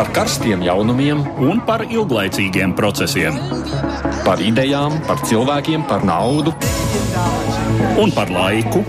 [0.00, 3.34] par karstiem jaunumiem un par ilglaicīgiem procesiem.
[4.24, 6.54] Par idejām, par cilvēkiem, par naudu
[8.00, 8.80] un par laiku.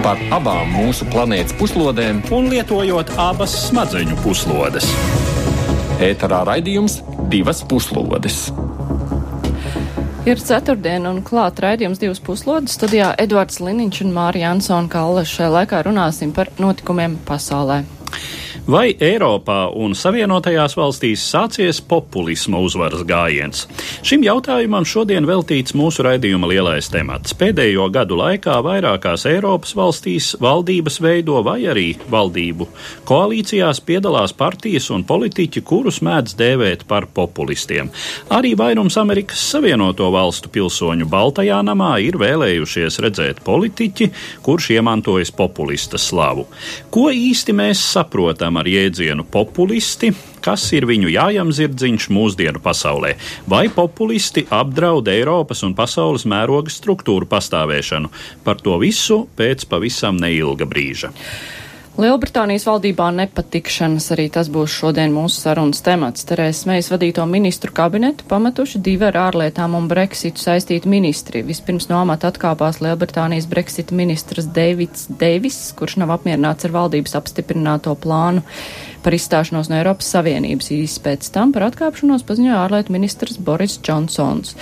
[0.00, 4.88] Par abām mūsu planētas puslodēm, un lietojot abas smadzeņu puslodes.
[6.00, 8.46] Ēterā raidījums divas puslodes.
[10.24, 12.80] Ir ceturtdiena un klāt raidījums divas puslodes.
[12.80, 15.28] Studijā Edvards Liniņš un Mārija Ansona Kalle.
[15.28, 17.82] Šajā laikā runāsim par notikumiem pasaulē.
[18.68, 23.62] Vai Eiropā un Savienotajās valstīs sācies populisma uzvaras gājiens?
[24.04, 27.32] Šim jautājumam šodien veltīts mūsu raidījuma lielais temats.
[27.32, 32.66] Pēdējo gadu laikā vairākās Eiropas valstīs valdības veido vai arī valdību
[33.08, 37.88] koalīcijās piedalās partijas un politiķi, kurus mēdz dēvēt par populistiem.
[38.36, 44.12] Arī vairums Amerikas Savienoto valstu pilsoņu Baltajā namā ir vēlējušies redzēt politiķi,
[44.44, 46.44] kurš iemantojas populista slavu.
[46.92, 48.57] Ko īsti mēs saprotam?
[48.60, 50.10] Ar jēdzienu populisti,
[50.44, 53.14] kas ir viņu jājam zirdziņš mūsdienu pasaulē,
[53.50, 58.12] vai populisti apdraud Eiropas un pasaules mēroga struktūru pastāvēšanu.
[58.44, 61.12] Par to visu pēc pavisam neilga brīža.
[61.98, 66.22] Lielbritānijas valdībā nepatikšanas arī tas būs šodien mūsu sarunas temats.
[66.28, 71.42] Terēs Mejas vadīto ministru kabinetu pametuši divi ar ārlietām un Brexitu saistīti ministri.
[71.42, 77.96] Vispirms no amata atkāpās Lielbritānijas Brexita ministrs Deivids Deivis, kurš nav apmierināts ar valdības apstiprināto
[77.98, 78.46] plānu
[79.04, 80.70] par izstāšanos no Eiropas Savienības.
[80.74, 84.54] Īsi pēc tam par atkāpšanos paziņoja ārlietu ministrs Boris Džonsons.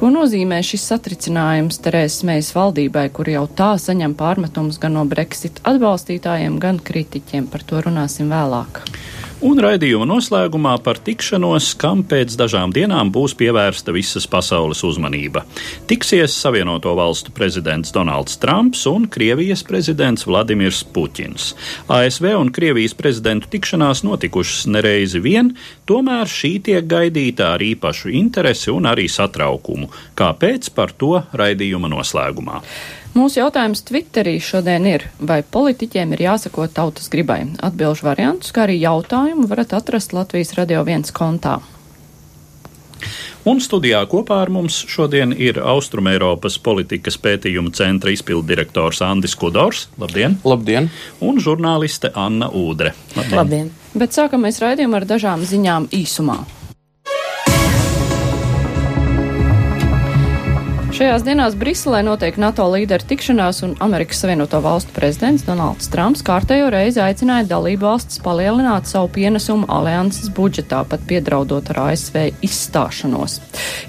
[0.00, 5.62] Ko nozīmē šis satricinājums Terēzes Mejas valdībai, kur jau tā saņem pārmetumus gan no Brexit
[5.64, 7.48] atbalstītājiem, gan kritiķiem?
[7.52, 8.82] Par to runāsim vēlāk.
[9.44, 15.42] Un raidījuma noslēgumā par tikšanos, kam pēc dažām dienām būs pievērsta visas pasaules uzmanība.
[15.90, 21.50] Tiksies Savienoto valstu prezidents Donalds Trumps un Krievijas prezidents Vladimirs Puķins.
[21.92, 25.52] ASV un Krievijas prezidentu tikšanās notikušas nereizi vien,
[25.84, 29.92] tomēr šī tiek gaidīta ar īpašu interesi un arī satraukumu.
[30.16, 32.62] Kāpēc par to raidījuma noslēgumā?
[33.16, 37.46] Mūsu jautājums Twitterī šodien ir, vai politiķiem ir jāsako tautas gribai?
[37.64, 41.54] Atbilžu variantus, kā arī jautājumu varat atrast Latvijas radio viens kontā.
[43.48, 49.86] Un studijā kopā ar mums šodien ir Austrumēropas politikas pētījuma centra izpildirektors Andis Kudors.
[50.02, 50.36] Labdien!
[50.44, 50.90] Labdien!
[51.24, 52.92] Un žurnāliste Anna Ūdre.
[53.16, 53.38] Labdien!
[53.40, 53.72] Labdien.
[53.96, 56.42] Bet sākam mēs raidījumu ar dažām ziņām īsumā.
[60.96, 66.70] Šajās dienās Briselē notiek NATO līderu tikšanās un Amerikas Savienoto Valstu prezidents Donalds Trumps kārtējo
[66.72, 72.16] reizi aicināja dalību valstis palielināt savu pienesumu alianses budžetā, pat piedraudot ar ASV
[72.48, 73.34] izstāšanos.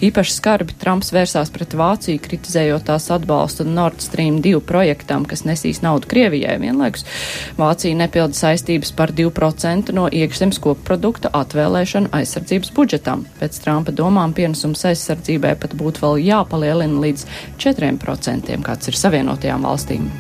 [0.03, 5.79] Īpaši skarbi Trumps vērsās pret Vāciju, kritizējot tās atbalstu Nord Stream 2 projektam, kas nesīs
[5.85, 6.57] naudu Krievijai.
[6.59, 7.07] Vienlaikus
[7.55, 13.23] Vācija nepilda saistības par 2% no iekšzemes koprodukta atvēlēšanu aizsardzības budžetam.
[13.39, 17.27] Pēc Trumpa domām pienesums aizsardzībai pat būtu vēl jāpalielina līdz
[17.61, 20.11] 4%, kāds ir Savienotajām valstīm.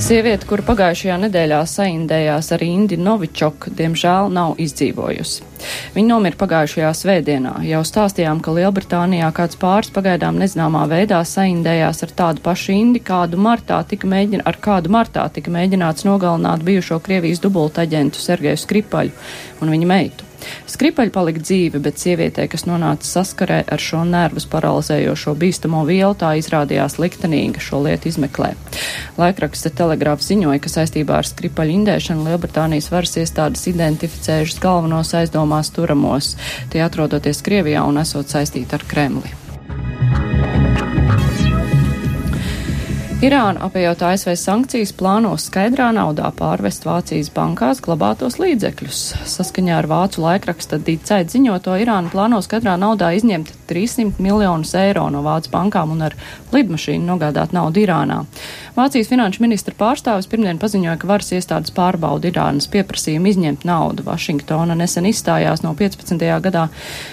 [0.00, 5.44] Sieviete, kur pagājušajā nedēļā saindējās ar Indi Novičoku, diemžēl nav izdzīvojusi.
[5.92, 7.52] Viņa nomira pagājušajā svētdienā.
[7.68, 13.36] Jau stāstījām, ka Lielbritānijā kāds pāris pagaidām nezināmā veidā saindējās ar tādu pašu Indi, kādu
[13.36, 19.14] martā tika mēģin, ar kādu martā tika mēģināts nogalināt bijušo Krievijas dubultaģentu Sergeju Skripaļu
[19.60, 20.29] un viņa meitu.
[20.70, 26.32] Skripaļa palika dzīve, bet sievietē, kas nonāca saskarē ar šo nervus paralizējošo bīstamo vielu, tā
[26.40, 28.52] izrādījās liktenīga šo lietu izmeklē.
[29.20, 36.34] Laikraksta telegrāfs ziņoja, ka saistībā ar Skripaļa indēšanu Lielbritānijas varas iestādes identificējušas galvenos aizdomās turamos,
[36.72, 39.36] tie atrodoties Krievijā un esot saistīti ar Kremli.
[43.20, 49.00] Irāna, apējot ASV sankcijas, plāno skaidrā naudā pārvest Vācijas bankās glabātos līdzekļus.
[49.28, 55.20] Saskaņā ar vācu laikraksta Dīcēt ziņoto, Irāna plāno skaidrā naudā izņemt 300 miljonus eiro no
[55.26, 56.16] vācu bankām un ar
[56.54, 58.22] lidmašīnu nogādāt naudu Irānā.
[58.80, 64.06] Vācijas finanšu ministra pārstāvis pirmdien paziņoja, ka varas iestādes pārbauda Irānas pieprasījumu izņemt naudu.
[64.06, 66.24] Vašingtona nesen izstājās no 15.
[66.46, 66.62] gadā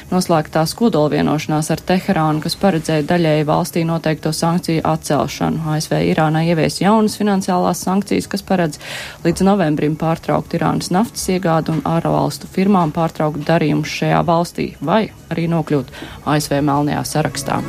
[0.07, 5.65] noslēgtās kodolvienošanās ar Teherānu, kas paredzēja daļēji valstī noteikto sankciju atcelšanu.
[5.73, 8.79] ASV Irānai ievies jaunas finansiālās sankcijas, kas paredz
[9.27, 15.51] līdz novembrim pārtraukt Irānas naftas iegādu un ārvalstu firmām pārtraukt darījumus šajā valstī vai arī
[15.51, 17.63] nokļūt ASV melnajā sarakstā.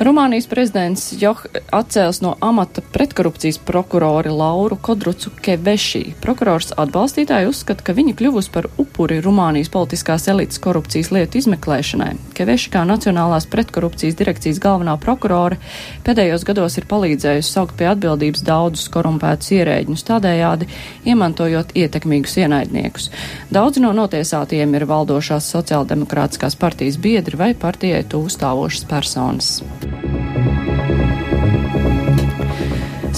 [0.00, 1.42] Rumānijas prezidents Joh
[1.76, 6.14] atcēls no amata pretkorupcijas prokurori Lauru Kodrucu Kevešī.
[6.24, 12.14] Prokurors atbalstītāji uzskata, ka viņa kļuvusi par upuri Rumānijas politiskās elites korupcijas lietu izmeklēšanai.
[12.38, 15.60] Keveši kā Nacionālās pretkorupcijas direkcijas galvenā prokurore
[16.08, 20.70] pēdējos gados ir palīdzējusi saukt pie atbildības daudzus korumpētus ierēģņus, tādējādi
[21.12, 23.12] iemantojot ietekmīgus ienaidniekus.
[23.52, 29.58] Daudzi no notiesātiem ir valdošās sociāldemokrātiskās partijas biedri vai partijai tūstāvošas personas.
[29.92, 30.79] Thank you.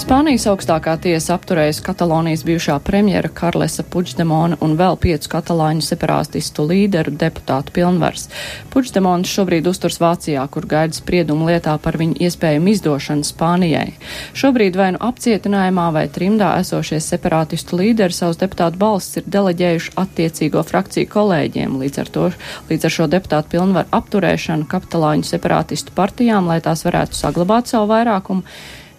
[0.03, 7.13] Spānijas augstākā tiesa apturējusi Katalonijas bijušā premjera Karlesa Puigdemona un vēl piecu katalāņu separātistu līderu
[7.21, 8.25] deputātu pilnvars.
[8.73, 13.93] Puigdemons šobrīd uzturs Vācijā, kur gaida spriedumu lietā par viņu iespējumu izdošanu Spānijai.
[14.35, 20.67] Šobrīd vai nu apcietinājumā vai trimdā esošie separātistu līderi savus deputātu balsis ir deleģējuši attiecīgo
[20.67, 21.79] frakciju kolēģiem.
[21.79, 22.29] Līdz ar, to,
[22.67, 28.43] līdz ar šo deputātu pilnvaru apturēšanu katalāņu separātistu partijām, lai tās varētu saglabāt savu vairākumu,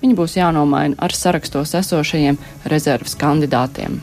[0.04, 2.36] Viņi būs jānomaina ar sarakstos esošajiem
[2.68, 4.02] rezerves kandidātiem.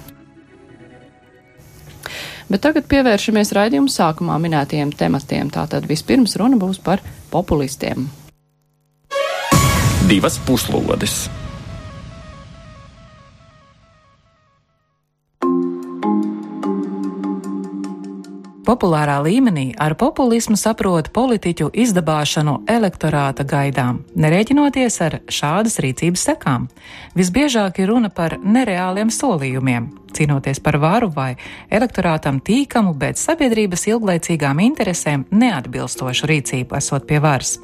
[2.50, 5.52] Bet tagad pievēršamies raidījuma sākumā minētajiem tematiem.
[5.54, 8.10] Tātad vispirms runa būs par populistiem.
[10.10, 11.30] Divas puslodes!
[18.62, 26.68] Populārā līmenī ar populismu saprot politiķu izdabāšanu elektorāta gaidām, nerēķinoties ar šādas rīcības sekām.
[27.18, 31.36] Visbiežāk ir runa par nereāliem solījumiem, cīnoties par varu vai
[31.70, 37.58] elektorātam tīkamu, bet sabiedrības ilglaicīgām interesēm neatbilstošu rīcību esot pie varas.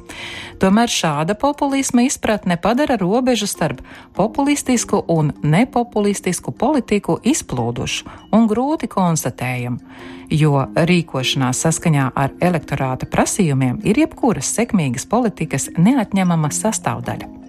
[0.61, 3.81] Tomēr šāda populisma izpratne padara robežu starp
[4.17, 14.03] populistisku un nepopulistisku politiku izplūdušu un grūti konstatējumu jo rīkošanās saskaņā ar elektorāta prasījumiem ir
[14.03, 17.46] jebkuras sekmīgas politikas neatņemama sastāvdaļa.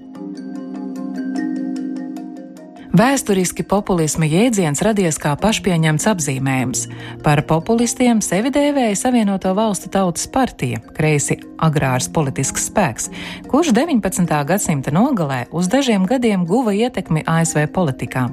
[2.98, 6.80] Vēsturiski populisma jēdziens radies kā pašpieņemts apzīmējums.
[7.22, 13.06] Par populistiem sevi dēvēja Savienoto Valstu Tautas partija, kreisi agrārs politisks spēks,
[13.52, 14.26] kurš 19.
[14.50, 18.24] gadsimta nogalē uz dažiem gadiem guva ietekmi ASV politikā.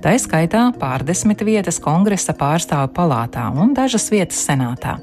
[0.00, 4.96] Tā skaitā pārdesmit vietas kongresa pārstāvu palātā un dažas vietas senātā.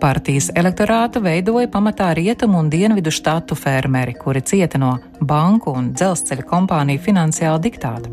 [0.00, 6.46] Partijas elektorātu veidoja pamatā rietumu un dienvidu štatu fermeri, kuri cieta no banku un dzelzceļa
[6.46, 8.12] kompāniju finansiāla diktāta.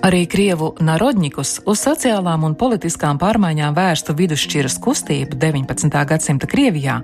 [0.00, 6.04] Arī Krievu narodņikus uz sociālām un politiskām pārmaiņām vērstu vidusšķiras kustību 19.
[6.08, 7.02] gadsimta Krievijā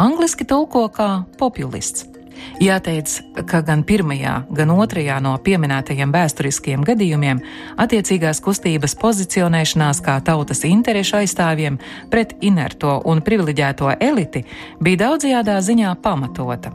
[0.00, 2.17] angliski tulko kā populists.
[2.62, 3.10] Jāteic,
[3.46, 7.42] ka gan pirmajā, gan otrajā no pieminētajiem vēsturiskiem gadījumiem
[7.78, 11.78] attiecīgās kustības pozicionēšanās kā tautas interešu aizstāvjiem
[12.10, 14.44] pret inerto un privileģēto eliti
[14.82, 16.72] bija daudzajādā ziņā pamatota.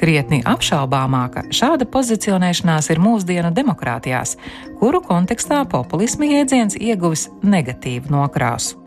[0.00, 4.36] Krietni apšaubāmāka šāda pozicionēšanās ir mūsdienu demokrātijās,
[4.78, 8.83] kuru kontekstā populisma jēdziens ieguvis negatīvu nokrāsu.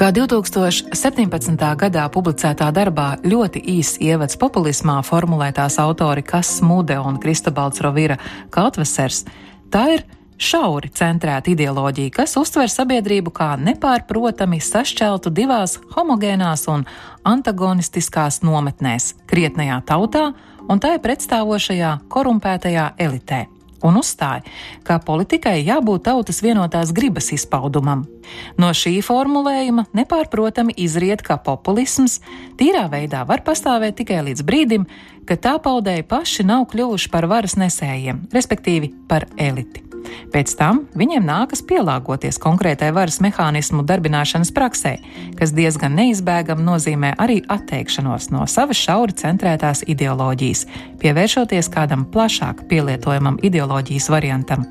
[0.00, 1.60] Kā 2017.
[1.76, 8.16] gadā publicētā darbā ļoti īss ievads populismā formulētās autori Kas Mude un Kristobalds Rovira
[8.48, 9.26] Kaltvesers,
[9.68, 10.06] tā ir
[10.40, 16.88] šauri centrēta ideoloģija, kas uztver sabiedrību kā nepārprotami sašķeltu divās homogēnās un
[17.28, 20.30] antagonistiskās nometnēs- krietnajā tautā
[20.64, 24.44] un tai pretstāvošajā korumpētajā elitē un uzstāja,
[24.86, 28.06] ka politikai jābūt tautas vienotās gribas izpaudumam.
[28.60, 32.20] No šī formulējuma nepārprotami izriet, ka populisms
[32.60, 34.88] tīrā veidā var pastāvēt tikai līdz brīdim,
[35.28, 39.89] kad tā paudēji paši nav kļuvuši par varas nesējiem, respektīvi par eliti.
[40.30, 44.94] Pēc tam viņiem nākas pielāgoties konkrētai varas mehānismu darbināšanas praksē,
[45.38, 50.66] kas diezgan neizbēgami nozīmē arī atteikšanos no savas šauri centrētās ideoloģijas,
[51.02, 54.68] pievēršoties kādam plašāk pielietojamam ideoloģijas variantam.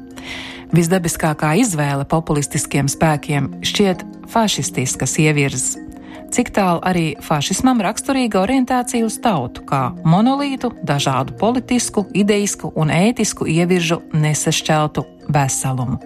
[0.75, 5.88] Visdabiskākā izvēle populistiskiem spēkiem šķiet fašistiskas ievirzes
[6.33, 13.47] cik tālu arī fašismam raksturīga orientācija uz tautu, kā monolītu, dažādu politisku, ideisku un ētisku
[13.49, 15.99] ieviržu nesašķeltu veselumu.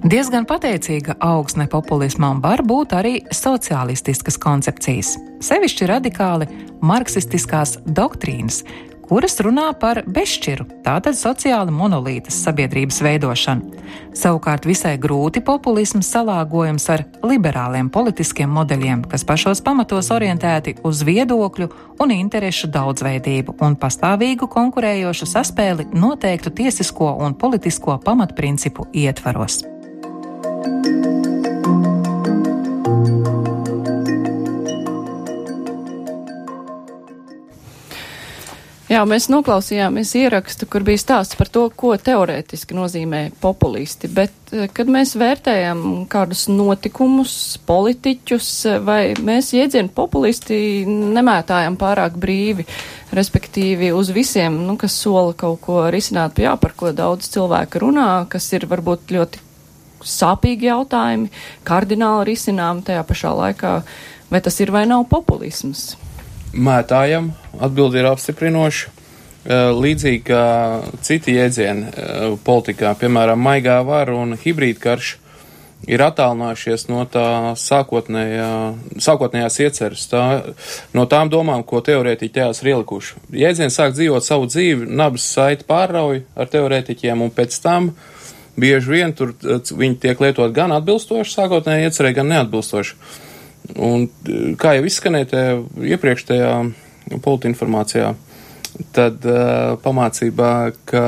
[0.00, 6.48] Diezgan pateicīga augsne populismam var būt arī sociālistiskas koncepcijas, sevišķi radikāli
[6.80, 8.62] marksistiskās doktrīnas,
[9.10, 13.80] kuras runā par bezšķiru, tātad sociāli monolītas sabiedrības veidošanu.
[14.14, 21.68] Savukārt visai grūti populisms salāgojams ar liberāliem politiskiem modeļiem, kas pašos pamatos orientēti uz viedokļu
[22.00, 29.64] un interešu daudzveidību un pastāvīgu konkurējošu saspēli noteiktu tiesisko un politisko pamatprincipu ietvaros.
[30.62, 30.99] thank you
[38.90, 44.64] Jā, mēs noklausījāmies ierakstu, kur bija stāsts par to, ko teorētiski nozīmē populisti, bet eh,
[44.74, 47.34] kad mēs vērtējam kādus notikumus,
[47.68, 48.48] politiķus,
[48.82, 52.66] vai mēs jēdzienu populisti nemētājam pārāk brīvi,
[53.14, 58.10] respektīvi uz visiem, nu, kas sola kaut ko risināt, jā, par ko daudz cilvēku runā,
[58.34, 59.46] kas ir varbūt ļoti
[60.02, 61.30] sāpīgi jautājumi,
[61.62, 63.80] kardināli risinām tajā pašā laikā,
[64.34, 65.92] vai tas ir vai nav populisms?
[66.54, 68.96] Mētājam, atbildi ir apstiprinoša.
[69.50, 70.44] Līdzīgi kā
[71.00, 75.14] citi jēdzieni politikā, piemēram, maigā vara un hibrīdkarš,
[75.88, 78.50] ir attālinājušies no tā sākotnējā,
[79.00, 80.24] sākotnējās ieceres, tā,
[80.96, 83.16] no tām domām, ko teorētiķi tajās ir ielikuši.
[83.44, 87.94] Jēdzieni sāk dzīvot savu dzīvi, nabas saiti pārrauj ar teorētiķiem, un pēc tam
[88.60, 92.96] bieži vien tur viņi tiek lietot gan atbilstoši sākotnējai iecerē, gan neatbilstoši.
[93.78, 94.08] Un,
[94.58, 96.54] kā jau izskanēja tajā
[97.22, 98.14] politi informācijā,
[98.94, 100.52] tad uh, pamācībā,
[100.88, 101.04] ka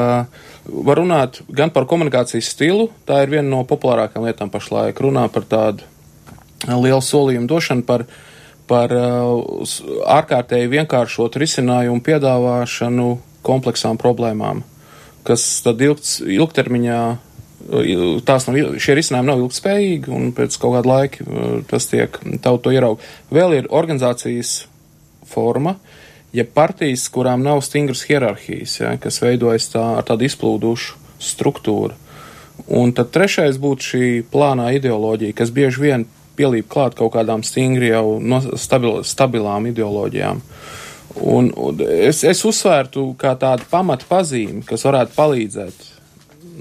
[0.66, 5.47] var runāt gan par komunikācijas stilu, tā ir viena no populārākajām lietām pašlaik, runā par
[5.49, 5.88] tādu
[6.69, 8.07] lielu solījumu došanu, par,
[8.71, 9.75] par uh,
[10.19, 13.09] ārkārtēji vienkāršotu risinājumu piedāvāšanu
[13.47, 14.62] kompleksām problēmām,
[15.26, 17.02] kas tad ilgt, ilgtermiņā
[18.26, 22.73] tās nav, šie risinājumi nav ilgspējīgi, un pēc kaut kāda laika uh, tas tiek tautu
[22.75, 23.02] ieraug.
[23.33, 24.64] Vēl ir organizācijas
[25.28, 25.76] forma,
[26.33, 31.99] ja partijas, kurām nav stingras hierarhijas, ja, kas veidojas tā, ar tādu izplūdušu struktūru.
[32.73, 37.90] Un tad trešais būtu šī plānā ideoloģija, kas bieži vien pielīp klāt kaut kādām stingri
[37.90, 40.40] jau no stabil, stabilām ideoloģijām.
[41.28, 45.92] Un, un es, es uzsvērtu kā tādu pamatu pazīmi, kas varētu palīdzēt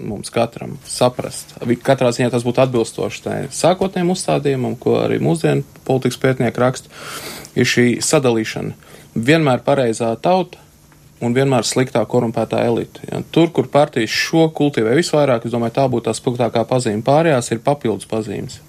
[0.06, 1.56] mums katram saprast.
[1.86, 6.92] Katrā ziņā tas būtu atbilstoši tai sākotnējiem uzstādījumam, ko arī mūsdienu politikas pētnieki raksta,
[7.56, 8.76] ir šī sadalīšana.
[9.16, 10.62] Vienmēr pareizā tauta
[11.22, 13.04] un vienmēr sliktā korumpētā elite.
[13.10, 13.22] Ja.
[13.34, 17.06] Tur, kur partijas šo kultivē visvairāk, es domāju, tā būtu tā spilgtākā pazīme.
[17.06, 18.60] Pārējās ir papildus pazīmes.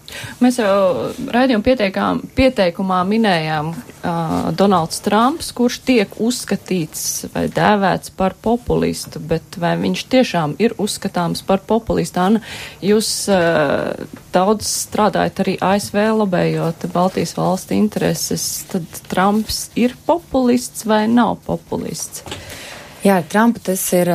[0.43, 1.65] Mēs jau raidījuma
[2.37, 10.05] pieteikumā minējām uh, Donalds Trumps, kurš tiek uzskatīts vai dēvēts par populistu, bet vai viņš
[10.13, 12.21] tiešām ir uzskatāms par populistu?
[12.23, 12.43] Anna,
[12.85, 13.93] jūs uh,
[14.35, 22.27] daudz strādājat arī ASV lobējot Baltijas valstu intereses, tad Trumps ir populists vai nav populists?
[23.03, 24.07] Jā, ar Trumpu tas ir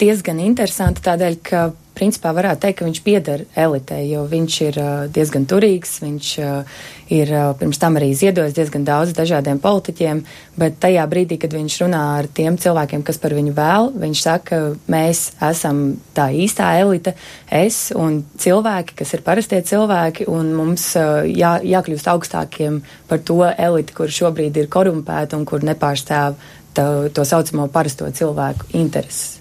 [0.00, 1.64] diezgan interesanti tādēļ, ka
[2.00, 6.78] principā varētu teikt, ka viņš pieder elitei, jo viņš ir uh, diezgan turīgs, viņš uh,
[7.12, 10.22] ir uh, pirms tam arī ziedojis diezgan daudz dažādiem politiķiem,
[10.60, 14.60] bet tajā brīdī, kad viņš runā ar tiem cilvēkiem, kas par viņu vēl, viņš saka,
[14.92, 15.82] mēs esam
[16.16, 17.14] tā īstā elite,
[17.46, 22.80] es un cilvēki, kas ir parastie cilvēki, un mums jā, jākļūst augstākiem
[23.10, 26.38] par to eliti, kur šobrīd ir korumpēta un kur nepārstāv
[26.74, 29.39] to, to saucamo parasto cilvēku intereses.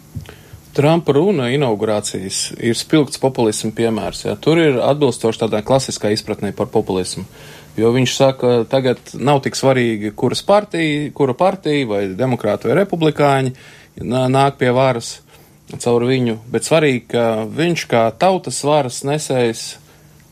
[0.79, 4.21] Trumpa runa inaugurācijas ir spilgts populismu piemērs.
[4.29, 4.37] Ja.
[4.39, 7.25] Tur ir atbilstoši tādai klasiskai izpratnē par populismu.
[7.75, 13.51] Jo viņš saka, tagad nav tik svarīgi, kuras partija, kura partija, vai demokrāti vai republikāņi
[14.07, 15.17] nāk pie varas
[15.83, 17.27] caur viņu, bet svarīgi, ka
[17.59, 19.67] viņš kā tautas varas nesējs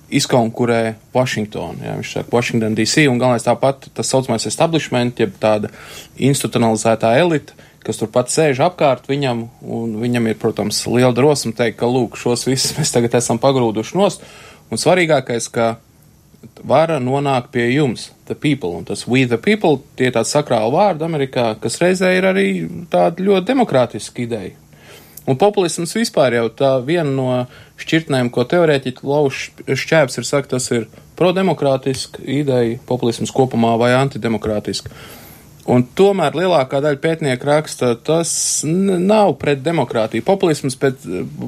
[0.08, 1.84] izkonkurē Vašingtonu.
[1.84, 5.76] Ja, viņš saka, Washington DC un galvenais tāpat tas saucamais establishment, jeb tāda
[6.16, 11.90] institucionalizētā elita, kas turpat sēž apkārt viņam, un viņam ir, protams, liela drosme teikt, ka,
[11.92, 14.26] lūk, šos visus mēs tagad esam pagrūduši nost,
[14.72, 15.76] un svarīgākais, ka
[16.68, 21.06] vara nonāk pie jums, the people, un tas we the people, tie tāds sakrāla vārdi
[21.08, 22.48] Amerikā, kas reizē ir arī
[22.92, 24.56] tāda ļoti demokrātiska ideja.
[25.28, 27.32] Un populisms vispār jau tā viena no
[27.82, 30.88] šķirtnēm, ko teorētiķi lauž šķēps, ir saka, tas ir
[31.20, 34.94] prodemokrātiska ideja, populisms kopumā vai antidemokrātiska.
[35.68, 38.30] Un tomēr lielākā daļa pētnieku raksta, tas
[38.64, 40.24] nav pret demokrātiju.
[40.24, 41.04] Populisms pēc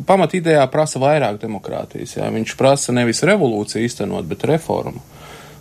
[0.10, 2.18] pamatīdējā prasa vairāk demokrātijas.
[2.18, 2.28] Jā.
[2.34, 5.00] Viņš prasa nevis revolūciju īstenot, bet reformu.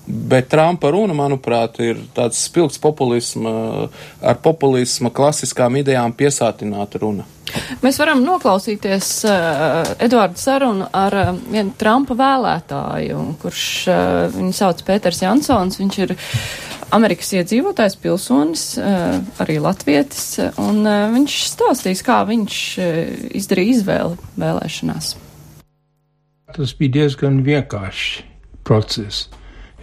[0.09, 3.51] Bet Trumpa runa, manuprāt, ir tāds spilgts populisma,
[4.25, 7.27] ar populisma klasiskām idejām piesātināta runa.
[7.83, 14.01] Mēs varam noklausīties uh, Eduardu sarunu ar uh, vienu Trumpa vēlētāju, kurš uh,
[14.33, 15.79] viņu sauc Pēters Jansons.
[15.81, 16.15] Viņš ir
[16.97, 23.03] Amerikas iedzīvotājs, pilsonis, uh, arī latvietis, un uh, viņš stāstīs, kā viņš uh,
[23.41, 25.13] izdarīja izvēli vēlēšanās.
[26.57, 28.23] Tas bija diezgan vienkāršs
[28.65, 29.29] process.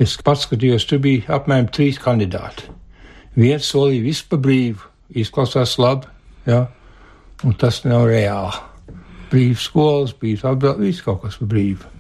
[0.01, 2.67] Es paskatījos, tur bija apmēram trīs kandidāti.
[3.39, 6.09] Viens solīja visu pa brīvu, izklausās labi,
[6.47, 6.65] ja?
[7.47, 8.59] un tas nav reāli.
[9.31, 11.91] Brīvs skolas, brīvs atbildības, viss kaut kas pa brīvu.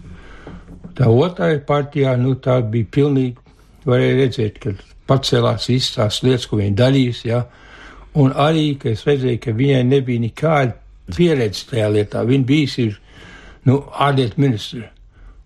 [0.95, 3.55] Tā otrā partijā, nu tā bija pilnīgi,
[3.87, 4.75] varēja redzēt, ka
[5.09, 7.45] pacēlās visas tās lietas, ko viņi darīs, ja?
[8.15, 10.75] Un arī, ka es redzēju, ka viņai nebija nekāda
[11.15, 12.23] pieredze tajā lietā.
[12.27, 12.99] Viņa bijusi ir,
[13.67, 14.89] nu, ārlietu ministra.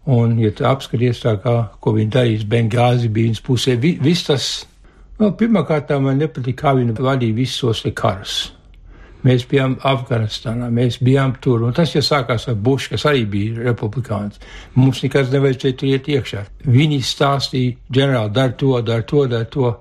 [0.10, 4.26] Un, ja tu apskaties tā kā, ko viņa darīs Bengāzi bija viņas pusē, vi, viss
[4.26, 4.46] tas,
[5.20, 8.38] nu, pirmkārt, man nepatīk, kā viņa vadīja visus tos karus.
[9.28, 13.68] Mēs bijām Afganistānā, mēs bijām tur, un tas jau sākās ar Bušu, kas arī bija
[13.68, 14.40] republikāns.
[14.80, 16.44] Mums nekas nevajadzēja tur iet iekšā.
[16.64, 19.74] Viņi stāstīja, ģenerāli, dar to, dar to, dar to.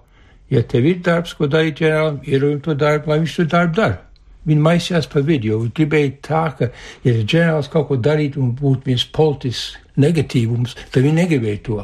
[0.51, 4.01] Ja tev ir darbs, ko darīt ģenerālim, ierojam to darbu, lai viņš to darbu dara.
[4.49, 6.73] Viņi maisījās pa vidu, jo viņi gribēja tā, ka,
[7.07, 11.79] ja ģenerālis kaut ko darītu un būtu viens politisks negatīvums, tad viņi negribēja to.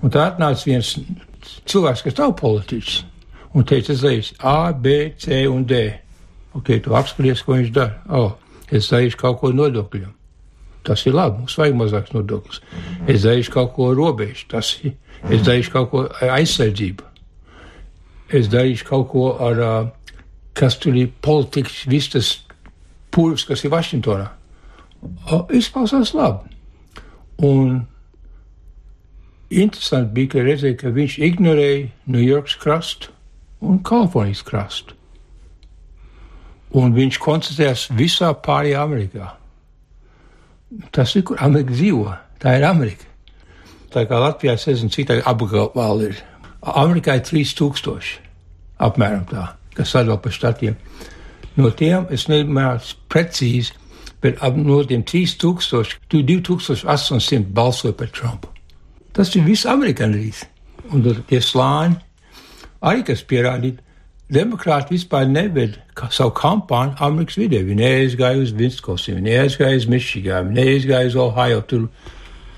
[0.00, 0.94] Un tā atnāca viens
[1.68, 3.00] cilvēks, kas nav politiķis,
[3.54, 5.82] un teica, es darīšu A, B, C un D.
[6.56, 8.00] Ok, tu apskaties, ko viņš dara.
[8.08, 8.32] Oh,
[8.72, 10.10] es darīšu kaut ko nodokļiem.
[10.86, 12.62] Tas ir labi, mums vajag mazāks nodoklis.
[13.06, 14.96] Es darīšu kaut ko robežu, tas ir.
[15.28, 17.04] Es darīšu kaut ko aizsardzību.
[18.32, 19.60] Es darīšu kaut ko ar,
[20.56, 22.30] kas tur ir politikas, viss tas
[23.12, 24.30] pūlis, kas ir Vašingtonā.
[25.32, 26.48] O, izklausās labi.
[27.46, 27.80] Un
[29.50, 33.12] interesanti bija, ka redzēja, ka viņš ignorēja Ņujorkas krastu
[33.64, 34.96] un Kalifornijas krastu.
[36.76, 39.32] Un viņš koncentrējās visā pārējā Amerikā.
[40.94, 42.12] Tas ir, kur Amerika dzīvo.
[42.40, 43.08] Tā ir Amerika.
[43.90, 46.20] Tā kā Latvijā, es nezinu, cik tā apgabala ir.
[46.60, 48.20] Amerikā ir 3000
[48.80, 50.76] apmēram tā, kas sadala pa štatiem.
[51.58, 53.74] No tiem es nemēru precīzi,
[54.22, 58.48] bet ap no tiem 3000, 2800 balsoja par Trumpu.
[59.12, 60.44] Tas ir viss amerikānijas.
[60.90, 61.96] Un tie slāņi
[62.82, 63.80] arī, kas pierādīja,
[64.30, 65.76] demokrāti vispār neved
[66.10, 67.62] savu kampānu Amerikas vidē.
[67.66, 71.62] Viņi neaizgāja uz Vinskosiem, viņi neaizgāja uz Mičigām, viņi neaizgāja uz Ohio.
[71.66, 71.88] Tur.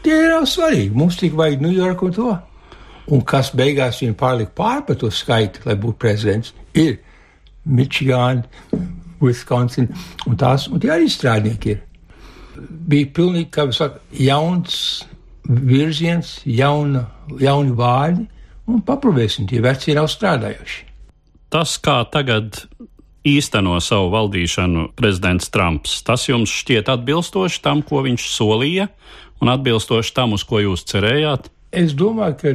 [0.03, 0.93] Tie nav svarīgi.
[0.99, 2.33] Mums tik vajag New York un to.
[3.13, 7.01] Un kas beigās viņu pārlika pār par to skaitu, lai būtu prezidents, ir
[7.67, 8.43] Mičigāna,
[9.23, 9.89] Wisconsin,
[10.29, 11.83] un tās, un tie arī strādnieki ir.
[12.63, 14.79] Bija pilnīgi, kā jūs sakat, jauns
[15.49, 17.07] virziens, jauna,
[17.41, 18.27] jauni vārdi,
[18.71, 20.83] un paprovēsim, tie veci nav strādājuši.
[21.53, 22.63] Tas, kā tagad
[23.29, 28.89] īsteno savu valdīšanu prezidents Trumps, tas jums šķiet atbilstoši tam, ko viņš solīja,
[29.43, 31.51] un atbilstoši tam, uz ko jūs cerējāt?
[31.73, 32.55] Es domāju, ka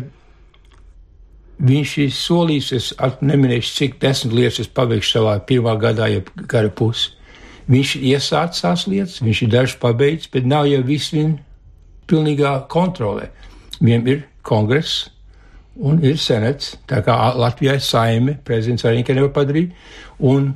[1.57, 2.87] Viņš ir solījis, es
[3.25, 7.15] neminēšu, cik desmit lietas es pabeigšu savā pirmā gadā, ja gara pusi.
[7.67, 11.33] Viņš ir iesācis tās lietas, viņš ir dažs pabeidzis, bet nav jau viss viņa
[12.07, 13.31] pilnīgā kontrolē.
[13.81, 15.09] Viņam ir kongress
[15.77, 19.73] un ir senats, tā kā Latvijā ir saime, prezidents arī nekad nevar padarīt,
[20.19, 20.53] un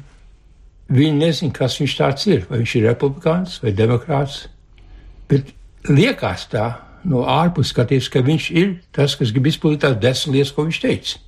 [0.92, 4.46] viņi nezin, kas viņš tāds ir, vai viņš ir republikāns vai demokrāts,
[5.30, 5.52] bet
[5.90, 6.70] liekas tā,
[7.08, 10.82] no ārpus skaties, ka viņš ir tas, kas grib izpildīt tās desmit lietas, ko viņš
[10.84, 11.20] teica.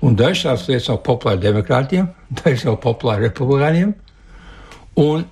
[0.00, 2.08] Un dažas tās lietas nav populāras demokrātiem,
[2.42, 3.94] dažas nav populāras republikāņiem.
[5.00, 5.26] Un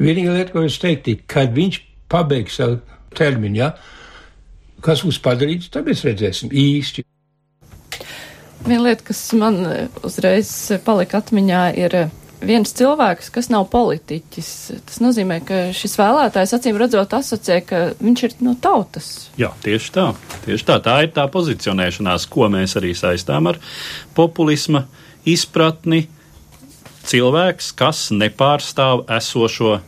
[0.00, 2.80] vienīgā lieta, ko es teiktu, kad viņš pabeigs savu
[3.16, 3.72] termiņu, ja,
[4.84, 7.04] kas būs padarīts, tad mēs redzēsim īsti.
[8.60, 9.62] Viena lieta, kas man
[10.04, 10.50] uzreiz
[10.84, 11.96] palika atmiņā, ir
[12.44, 14.50] viens cilvēks, kas nav politiķis.
[14.88, 19.30] Tas nozīmē, ka šis vēlētājs acīm redzot asociē, ka viņš ir no tautas.
[19.40, 20.06] Jā, tieši tā.
[20.46, 20.78] Tieši tā.
[20.84, 23.60] Tā ir tā pozicionēšanās, ko mēs arī saistām ar
[24.16, 24.86] populisma
[25.28, 26.06] izpratni.
[27.10, 29.78] Cilvēks, kas nepārstāv esošo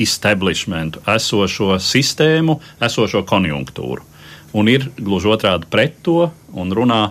[0.00, 4.08] establishmentu, esošo sistēmu, esošo konjunktūru.
[4.56, 6.26] Un ir gluži otrādi pret to
[6.58, 7.04] un runā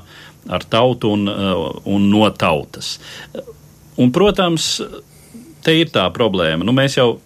[0.50, 1.30] ar tautu un,
[1.86, 2.98] un no tautas.
[4.00, 4.78] Un, protams,
[5.66, 6.66] te ir tā problēma.
[6.68, 7.20] Nu, mēs jau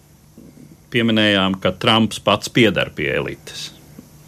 [0.92, 3.70] pieminējām, ka Trumps pats piedar pie elites.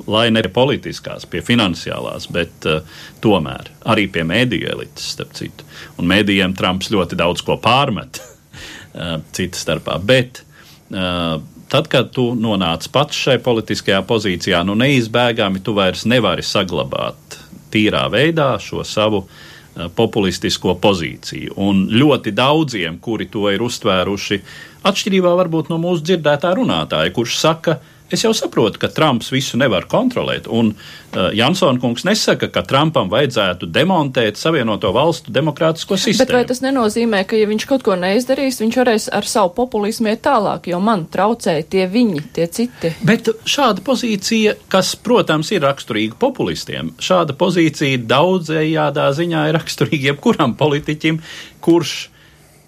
[0.09, 2.81] Lai ne politiskās, pie finansiālās, bet uh,
[3.21, 5.67] tomēr arī pie mēdīju elites, starp citu.
[6.01, 9.99] Un mēdījiem Trumps ļoti daudz ko pārmet, uh, citas starpā.
[10.01, 16.47] Bet uh, tad, kad tu nonāc pats šai politiskajā pozīcijā, nu neizbēgami tu vairs nevari
[16.47, 19.58] saglabāt tīrā veidā šo savu uh, Eh,
[19.97, 21.55] populistisko pozīciju.
[21.63, 24.41] Un ļoti daudziem, kuri to ir uztvēruši,
[24.89, 29.59] atšķirībā varbūt no mūsu dzirdētā runātāja, kurš saka, ka Es jau saprotu, ka Trumps visu
[29.61, 36.25] nevar kontrolēt, un uh, Jansona kungs nesaka, ka Trumpam vajadzētu demontēt Savienoto valstu demokrātisko sistēmu.
[36.25, 40.09] Bet vai tas nenozīmē, ka, ja viņš kaut ko neizdarīs, viņš varēs ar savu populismu
[40.15, 42.95] iet tālāk, jo man traucēja tie viņi, tie citi?
[43.05, 50.57] Bet šāda pozīcija, kas, protams, ir raksturīga populistiem, šāda pozīcija daudzējādā ziņā ir raksturīga jebkuram
[50.57, 51.21] politiķim,
[51.61, 51.99] kurš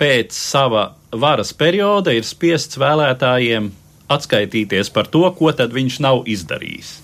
[0.00, 3.72] pēc sava varas perioda ir spiests vēlētājiem
[4.10, 6.98] atskaitīties par to, ko tad viņš nav izdarījis.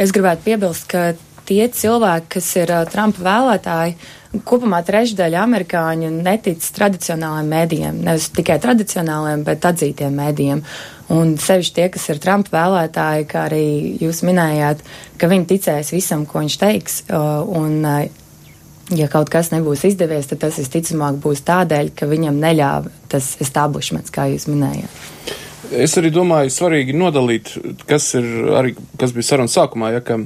[0.00, 1.14] Es gribētu piebilst, ka
[1.48, 3.94] tie cilvēki, kas ir uh, Trumpa vēlētāji,
[4.48, 10.64] kopumā trešdaļa amerikāņu netic tradicionālajiem mēdījiem, nevis tikai tradicionālajiem, bet atzītiem mēdījiem.
[11.14, 13.64] Un sevišķi tie, kas ir Trumpa vēlētāji, kā arī
[14.02, 14.82] jūs minējāt,
[15.20, 17.00] ka viņi ticēs visam, ko viņš teiks.
[17.06, 22.40] Uh, un, uh, ja kaut kas nebūs izdevies, tad tas visticamāk būs tādēļ, ka viņam
[22.42, 25.42] neļāva tas establishments, kā jūs minējāt.
[25.72, 27.54] Es arī domāju, svarīgi nodalīt,
[27.88, 28.26] kas ir
[28.58, 30.18] arī, kas bija sarunas sākumā, ja, ka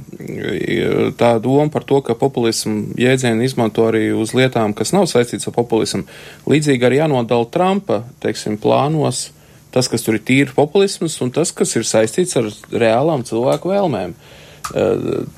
[1.19, 5.55] tā doma par to, ka populismu jēdzienu izmanto arī uz lietām, kas nav saistīts ar
[5.55, 6.03] populismu.
[6.49, 9.29] Līdzīgi arī jānodala Trumpa, teiksim, plānos
[9.73, 14.15] tas, kas tur ir tīri populisms un tas, kas ir saistīts ar reālām cilvēku vēlmēm.
[14.17, 14.38] Uh,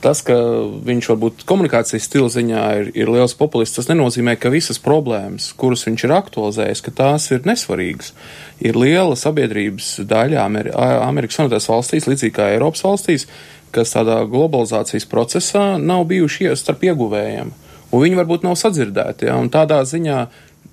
[0.04, 0.36] tas, ka
[0.88, 5.86] viņš varbūt komunikācijas stila ziņā ir, ir liels populists, tas nenozīmē, ka visas problēmas, kuras
[5.88, 8.12] viņš ir aktualizējis, ka tās ir nesvarīgas.
[8.60, 13.28] Ir liela sabiedrības daļa Ameri Amerikas Savienotās valstīs, līdzīgi kā Eiropas valstīs,
[13.72, 17.54] kas tādā globalizācijas procesā nav bijuši starp ieguvējiem.
[17.92, 20.26] Un viņi varbūt nav sadzirdēti, ja, un tādā ziņā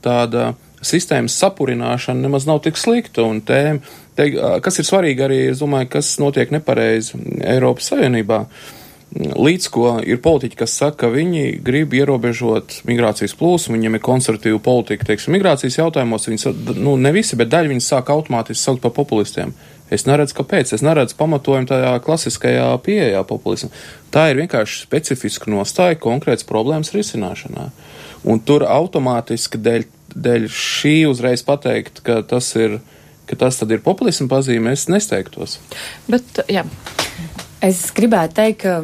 [0.04, 0.52] tāda
[0.84, 3.82] sistēmas sapurināšana nemaz nav tik slikta, un tēma
[4.18, 4.32] Te,
[4.64, 8.42] kas ir svarīgi arī, es domāju, kas notiek nepareizi Eiropas Savienībā.
[9.14, 14.58] Līdz ko ir politiķi, kas saka, ka viņi grib ierobežot migrācijas plūsmu, viņiem ir konservatīva
[14.60, 16.52] politika, teiksim, migrācijas jautājumos, viņi,
[16.82, 19.54] nu, ne visi, bet daļa viņi sāk automātiski saukt par populistiem.
[19.88, 20.74] Es neredzu, kāpēc.
[20.74, 23.70] Es neredzu pamatojumu tajā klasiskajā pieejā populismu.
[24.12, 27.70] Tā ir vienkārši specifiska nostāja konkrētas problēmas risināšanā.
[28.28, 32.80] Un tur automātiski dēļ, dēļ šī uzreiz pateikt, ka tas ir
[33.28, 35.58] ka tas tad ir populisma pazīme, es nesteigtos.
[36.08, 36.64] Bet, jā.
[37.64, 38.80] Es gribētu teikt, ka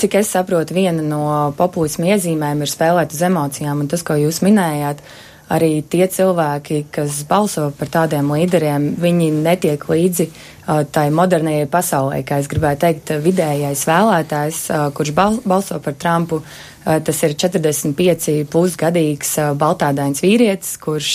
[0.00, 1.24] cik es saprotu, viena no
[1.58, 5.02] populisma iezīmēm ir spēlēt uz emocijām, un tas, ko jūs minējāt,
[5.50, 12.22] arī tie cilvēki, kas balso par tādiem līderiem, viņi netiek līdzi uh, tai modernajai pasaulē,
[12.26, 17.34] kā es gribētu teikt, vidējais vēlētājs, uh, kurš bal balso par Trumpu, uh, tas ir
[17.34, 21.10] 45 pusgadīgs baltādains vīrietis, kurš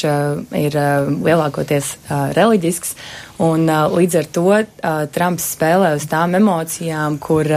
[0.56, 0.78] ir
[1.26, 1.96] lielākoties
[2.38, 2.96] reliģisks,
[3.44, 4.46] un līdz ar to
[5.16, 7.50] Trumps spēlē uz tām emocijām, kur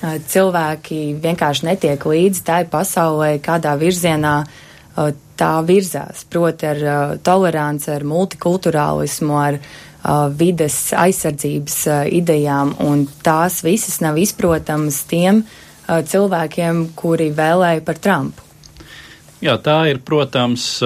[0.00, 4.34] cilvēki vienkārši netiek līdzi tai pasaulē, kādā virzienā
[5.40, 6.82] tā virzās, proti ar
[7.24, 15.44] toleranci, ar multikulturālismu, ar uh, vides aizsardzības uh, idejām, un tās visas nav izprotamas tiem
[15.44, 18.46] uh, cilvēkiem, kuri vēlēja par Trumpu.
[19.40, 20.82] Jā, tā ir, protams,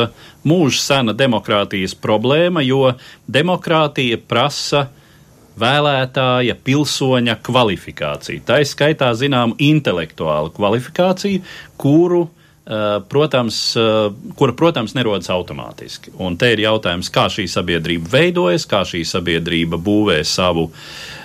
[0.46, 2.92] mūža sena demokrātijas problēma, jo
[3.26, 4.84] demokrātija prasa
[5.58, 8.44] vēlētāja, pilsoņa kvalifikāciju.
[8.46, 11.42] Tā ir skaitā zinām intelektuāla kvalifikācija,
[11.82, 12.28] kuru,
[12.64, 13.56] protams,
[14.38, 16.14] kura, protams, nerodas automātiski.
[16.24, 20.70] Un te ir jautājums, kā šī sabiedrība veidojas, kā šī sabiedrība būvē savu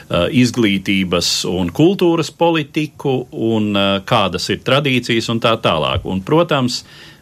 [0.10, 3.78] Uh, izglītības un kultūras politiku un
[4.10, 6.08] kādas ir tradīcijas un tā tālāk.
[6.10, 6.80] Un, protams,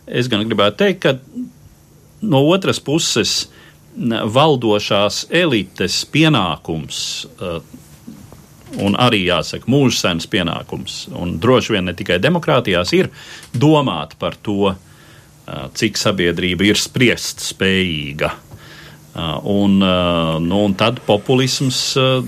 [0.07, 3.49] es gan gribētu teikt, ka no otras puses
[4.37, 7.01] valdošās elites pienākums
[8.83, 13.11] un arī jāsaka mūžsens pienākums, un droši vien ne tikai demokrātijās, ir
[13.53, 14.73] domāt par to,
[15.79, 18.33] cik sabiedrība ir spriest spējīga
[19.43, 22.19] un, uh, nu, un tad populisms uh,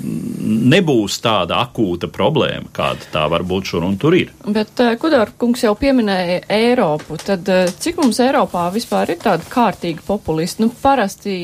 [0.73, 4.31] nebūs tāda akūta problēma, kāda tā varbūt šur un tur ir.
[4.45, 7.49] Bet, Kudāra kungs jau pieminēja Eiropu, tad
[7.79, 10.65] cik mums Eiropā vispār ir tāda kārtīga populisti?
[10.65, 11.35] Nu, parasti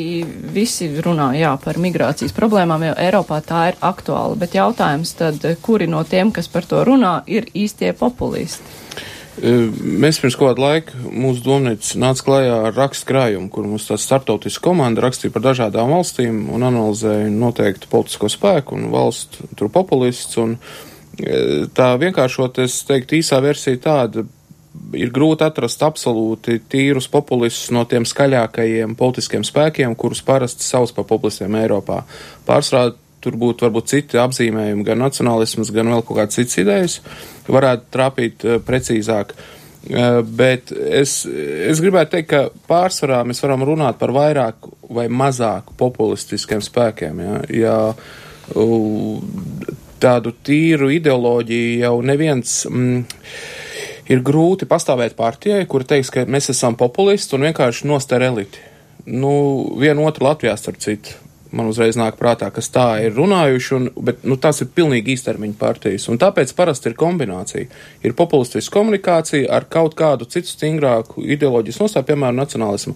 [0.55, 5.89] visi runā, jā, par migrācijas problēmām, jo Eiropā tā ir aktuāla, bet jautājums tad, kuri
[5.91, 8.83] no tiem, kas par to runā, ir īstie populisti?
[9.35, 14.63] Mēs pirms kādu laiku mūsu domnīca nāca klajā ar rakstu krājumu, kur mums tā startautiska
[14.63, 20.39] komanda rakstīja par dažādām valstīm un analizēja noteiktu politisko spēku un valstu tur populists.
[20.39, 20.55] Un
[21.75, 24.23] tā vienkāršot, es teiktu, īsā versija tāda.
[24.95, 31.07] Ir grūti atrast absolūti tīrus populistus no tiem skaļākajiem politiskiem spēkiem, kurus parasti sauc par
[31.11, 32.01] populistiem Eiropā.
[32.47, 32.91] Pārsvarā
[33.25, 36.97] tur būtu varbūt citi apzīmējumi, gan nacionālisms, gan vēl kaut kādas citas idejas,
[37.49, 39.35] varētu trāpīt uh, precīzāk.
[39.85, 45.75] Uh, bet es, es gribētu teikt, ka pārsvarā mēs varam runāt par vairāk vai mazāk
[45.77, 47.21] populistiskiem spēkiem.
[47.25, 47.75] Ja, ja
[50.01, 52.63] tādu tīru ideoloģiju jau neviens.
[52.69, 53.03] Mm,
[54.11, 58.61] ir grūti pastāvēt partijai, kur teiks, ka mēs esam populisti un vienkārši noster eliti.
[59.05, 59.31] Nu,
[59.81, 61.13] vienu otru Latvijā, starp citu,
[61.55, 65.57] man uzreiz nāk prātā, kas tā ir runājuši, un, bet nu, tas ir pilnīgi īstermiņa
[65.59, 66.07] partijas.
[66.11, 67.69] Un tāpēc parasti ir kombinācija.
[68.05, 72.95] Ir populistiska komunikācija ar kaut kādu citu stingrāku ideoloģijas nostāju, piemēram, nacionālismu.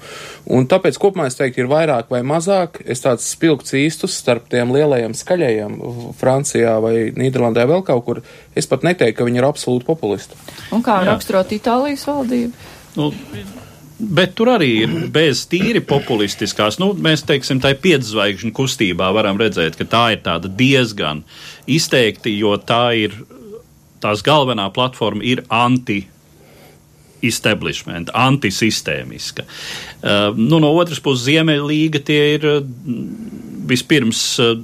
[0.55, 4.73] Un tāpēc kopumā es teiktu, ir vairāk vai mazāk, es tāds spilgts īstus starp tiem
[4.75, 5.79] lielajiem skaļajiem
[6.19, 8.21] Francijā vai Nīderlandē vēl kaut kur.
[8.57, 10.37] Es pat neteiktu, ka viņi ir absolūti populisti.
[10.75, 12.69] Un kā raksturot Itālijas valdību?
[12.99, 13.11] Nu,
[13.99, 19.75] Bet tur arī ir bez tīri populistiskās, nu, mēs teiksim, tā piedzvaigžņu kustībā varam redzēt,
[19.75, 21.25] ka tā ir tāda diezgan
[21.67, 23.17] izteikti, jo tā ir,
[23.99, 26.05] tās galvenā platforma ir anti
[27.27, 29.43] establishment, antisistēmiska.
[29.99, 32.62] Uh, nu, no otras puses, Ziemeļlīga tie ir uh,
[33.67, 34.55] vispirms uh,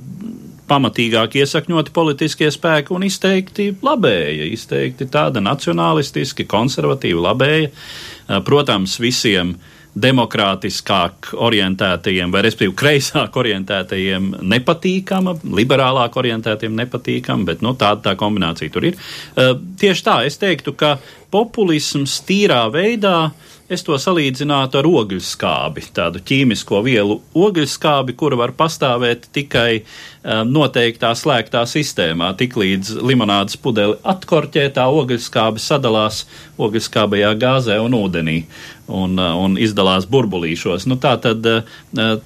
[0.70, 7.72] pamatīgāk iesakņoti politiskie spēki un izteikti labēja, izteikti tāda nacionalistiski, konservatīva labēja.
[7.72, 9.56] Eh, protams, visiem
[9.96, 18.74] demokrātiskāk orientētajiem vai, respektīvi, kreisāk orientētajiem nepatīkama, liberālāk orientētiem nepatīkama, bet nu, tāda tā kombinācija
[18.74, 18.98] tur ir.
[19.40, 20.98] Uh, tieši tā, es teiktu, ka
[21.32, 28.54] populisms tīrā veidā uh, es to salīdzinātu ar ogļskābi, tādu ķīmisko vielu ogļskābi, kura var
[28.58, 32.32] pastāvēt tikai um, noteiktā slēgtā sistēmā.
[32.38, 36.24] Tiklīdz limonādes pudeli atkorķē, tā ogļskābe sadalās
[36.62, 38.38] ogļskābajā gāzē un ūdenī
[38.86, 40.86] un, uh, un izdalās burbulīšos.
[40.92, 41.64] Nu, tā tad uh,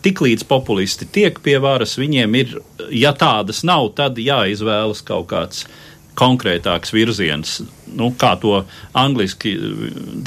[0.04, 2.58] tiklīdz populisti tiek pie varas, viņiem ir,
[2.92, 5.64] ja tādas nav, tad jāizvēlas kaut kāds
[6.20, 7.62] konkrētāks virziens,
[7.96, 8.66] nu, kā to
[8.98, 9.56] angliski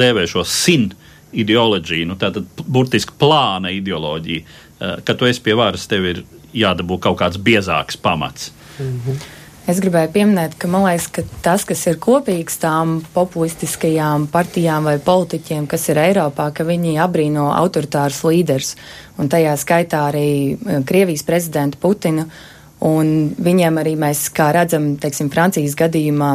[0.01, 0.95] dēvē šo sin
[1.33, 6.99] ideoloģiju, nu, tātad burtiski plāna ideoloģija, uh, ka tu esi pie varas, tev ir jādabū
[7.01, 8.53] kaut kāds biezāks pamats.
[8.79, 9.23] Mm -hmm.
[9.63, 14.97] Es gribēju pieminēt, ka man liekas, ka tas, kas ir kopīgs tām populistiskajām partijām vai
[14.99, 18.73] politiķiem, kas ir Eiropā, ka viņi abrīno autoritārus līderus,
[19.23, 22.27] un tajā skaitā arī Krievijas prezidentu Putinu,
[22.81, 26.33] un viņiem arī mēs, kā redzam, teiksim, Francijas gadījumā,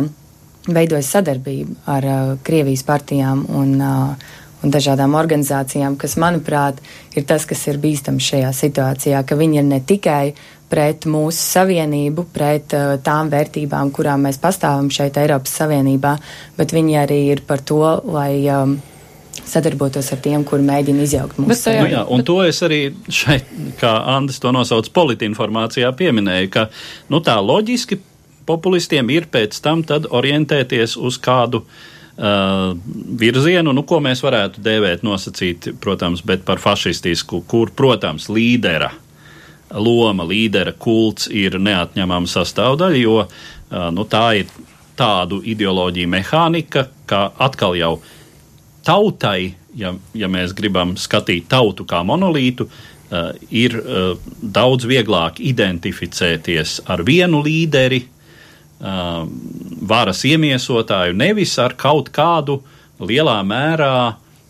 [0.67, 4.31] veidojas sadarbība ar uh, Krievijas partijām un uh,
[4.63, 6.81] un dažādām organizācijām, kas, manuprāt,
[7.15, 10.33] ir tas, kas ir bīstams šajā situācijā, ka viņi ir ne tikai
[10.67, 16.17] pret mūsu savienību, pret uh, tām vērtībām, kurām mēs pastāvam šeit Eiropas Savienībā,
[16.57, 17.79] bet viņi arī ir par to,
[18.11, 18.75] lai um,
[19.47, 21.87] sadarbotos ar tiem, kuri mēģina izjaukt mūsu savienību.
[21.87, 23.47] Nu jā, un to es arī šeit,
[23.79, 26.67] kā Andris to nosauc politinformācijā, pieminēju, ka
[27.13, 28.01] nu, tā loģiski
[28.47, 31.85] populistiem ir pēc tam tad orientēties uz kādu uh,
[32.17, 38.89] virzienu, nu, ko mēs varētu dēvēt, nosacīt, protams, bet par fašistisku, kur, protams, līdera
[39.75, 43.29] loma, līdera kults ir neatņemama sastāvdaļa, jo uh,
[43.93, 44.51] nu, tā ir
[44.97, 47.93] tādu ideoloģiju mehānika, ka atkal jau
[48.87, 53.77] tautai, ja, ja mēs gribam skatīt tautu kā monolītu, uh, ir
[54.41, 58.05] daudz vieglāk identificēties ar vienu līderi,
[58.77, 62.61] varas iemiesotāju, nevis ar kaut kādu
[63.01, 63.97] lielā mērā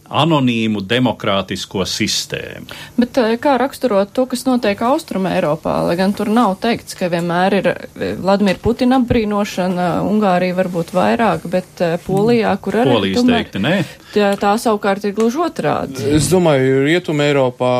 [0.08, 2.72] anonīmu demokrātisko sistēmu.
[2.96, 7.58] Bet kā raksturot to, kas notiek Austrumē Eiropā, lai gan tur nav teikts, ka vienmēr
[7.60, 7.70] ir
[8.22, 13.76] Vladimira Putina apbrīnošana, Ungārija varbūt vairāk, bet Polijā, kur arī Polijas tomēr, teikti, nē.
[14.16, 16.08] Tā, tā savukārt ir gluži otrādi.
[16.16, 17.74] Es domāju, Rietuma Eiropā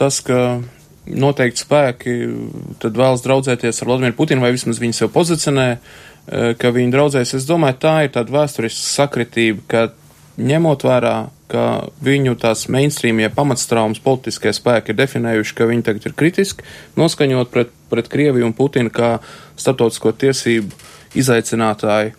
[0.00, 0.62] tas, ka
[1.06, 2.14] noteikti spēki
[2.82, 7.34] tad vēlas draudzēties ar Vladimiru Putinu vai vismaz viņi sev pozicionē, eh, ka viņi draudzēs.
[7.34, 9.88] Es domāju, tā ir tāda vēsturiska sakritība, ka
[10.38, 11.16] ņemot vērā,
[11.48, 16.64] ka viņu tās mainstreamie pamatstraumas politiskie spēki ir definējuši, ka viņi tagad ir kritiski
[16.96, 19.18] noskaņot pret, pret Krieviju un Putinu kā
[19.56, 20.72] starptautisko tiesību
[21.14, 22.14] izaicinātāju,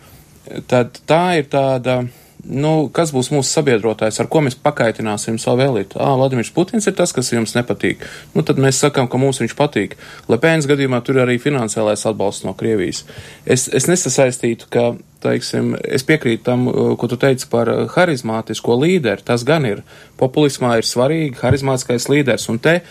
[0.68, 2.04] tad tā ir tāda
[2.44, 6.00] nu, kas būs mūsu sabiedrotājs, ar ko mēs pakaitināsim savu elitu.
[6.02, 8.04] Ah, Vladimirs Putins ir tas, kas jums nepatīk.
[8.36, 9.96] Nu, tad mēs sakām, ka mums viņš patīk.
[10.32, 13.04] Lepēnas gadījumā tur ir arī finansiālais atbalsts no Krievijas.
[13.46, 14.90] Es, es nesasaistītu, ka,
[15.24, 19.24] teiksim, es piekrītu tam, uh, ko tu teici par uh, harizmātisko līderi.
[19.24, 19.86] Tas gan ir.
[20.20, 22.50] Populismā ir svarīgi harizmātiskais līderis.
[22.52, 22.82] Un te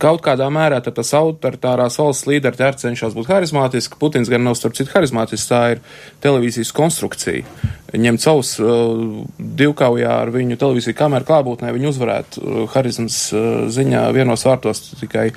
[0.00, 3.98] kaut kādā mērā tas autoritārās valsts līderi arī cenšas būt harizmātiski.
[4.00, 5.82] Putins gan nav starp citu harizmātisks, tā ir
[6.24, 7.44] televīzijas konstrukcija.
[7.96, 14.04] Ņemt savus uh, divkaujā ar viņu televīziju kameru klātbūtnē, viņu uzvarēt uh, harizmas uh, ziņā
[14.16, 15.30] vienos vārtos tikai,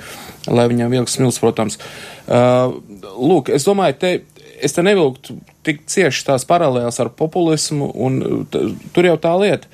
[0.52, 1.80] lai viņam vilks smils, protams.
[2.26, 2.76] Uh,
[3.16, 4.12] lūk, es domāju, te,
[4.60, 8.20] es te nevilktu tik cieši tās paralēlas ar populismu, un
[8.52, 9.70] t, tur jau tā lieta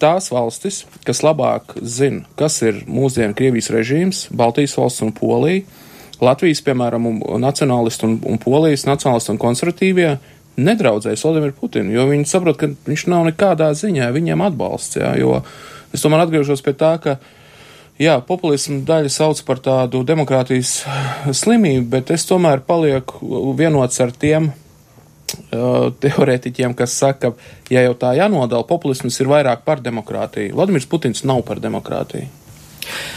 [0.00, 5.64] tās valstis, kas labāk zina, kas ir mūsdienu Krievijas režīms, Baltijas valsts un Polija,
[6.20, 10.14] Latvijas, piemēram, un, nacionālisti un, un Polijas nacionālisti un konservatīvie,
[10.60, 15.38] nedraudzējas Vladimiru Putinu, jo viņi saprot, ka viņš nav nekādā ziņā viņiem atbalsts, jā, jo
[15.94, 17.20] es tomēr atgriežos pie tā, ka
[18.00, 20.70] Jā, populismu daļa sauc par tādu demokrātijas
[21.36, 24.46] slimību, bet es tomēr palieku vienots ar tiem
[26.04, 27.32] teorētiķiem, kas saka,
[27.72, 30.54] ja jau tā jānodala, populisms ir vairāk par demokrātiju.
[30.58, 32.28] Vladimirs Putins nav par demokrātiju.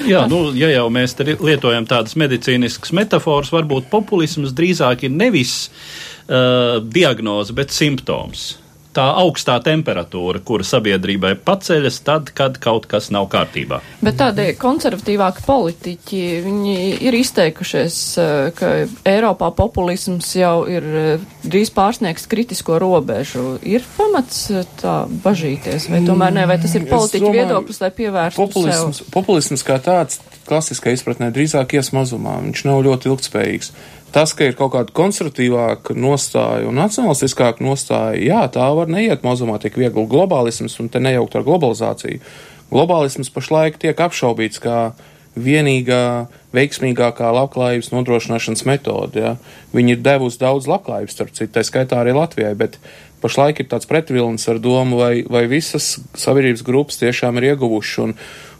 [0.05, 6.77] Jā, nu, ja jau mēs lietojam tādas medicīniskas metafāras, varbūt populisms drīzāk ir nevis uh,
[6.83, 8.51] diagnoze, bet simptoms
[8.93, 13.79] tā augstā temperatūra, kura sabiedrībai paceļas tad, kad kaut kas nav kārtībā.
[14.03, 16.75] Bet tādi konservatīvāki politiķi, viņi
[17.07, 18.73] ir izteikušies, eh, ka
[19.09, 23.57] Eiropā populisms jau ir eh, drīz pārsniegs kritisko robežu.
[23.61, 27.91] Ir pamats eh, tā bažīties, vai tomēr ne, vai tas ir politiķu domāju, viedoklis, lai
[27.97, 29.11] pievērstu populisms, sev?
[29.15, 32.37] Populisms kā tāds, klasiskā izpratnē, drīzāk ies mazumā.
[32.43, 33.73] Viņš nav ļoti ilgspējīgs.
[34.13, 39.57] Tas, ka ir kaut kāda konservatīvāka nostāja un nacionalistiskāka nostāja, jā, tā var neiet mazumā
[39.61, 40.05] tik viegli.
[40.09, 42.21] Globālisms un te nejaukt ar globalizāciju.
[42.69, 44.91] Globālisms pašlaik tiek apšaubīts kā
[45.33, 49.17] vienīgā veiksmīgākā labklājības nodrošināšanas metode.
[49.17, 49.33] Ja.
[49.73, 52.77] Viņi ir devusi daudz labklājības, starp citu, tā skaitā arī Latvijai, bet
[53.23, 58.11] pašlaik ir tāds pretvilnis ar domu, vai, vai visas sabiedrības grupas tiešām ir ieguvuši.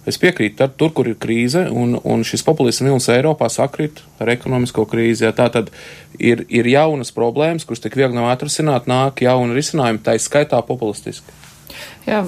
[0.10, 4.84] Es piekrītu, tur, kur ir krīze, un, un šis populisms vilnis Eiropā sakrit ar ekonomisko
[4.92, 5.72] krīzi, ja tā tad
[6.20, 11.40] ir, ir jaunas problēmas, kuras tik viegli nav atrisināt, nāk jauni risinājumi, tā izskaitā populistiski.
[12.04, 12.20] Jā,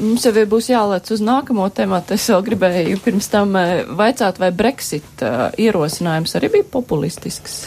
[0.00, 2.16] mums jau būs jālec uz nākamo tematu.
[2.16, 7.60] Es vēl gribēju pirms tam eh, vaicāt, vai Brexit uh, ierosinājums arī bija populistisks.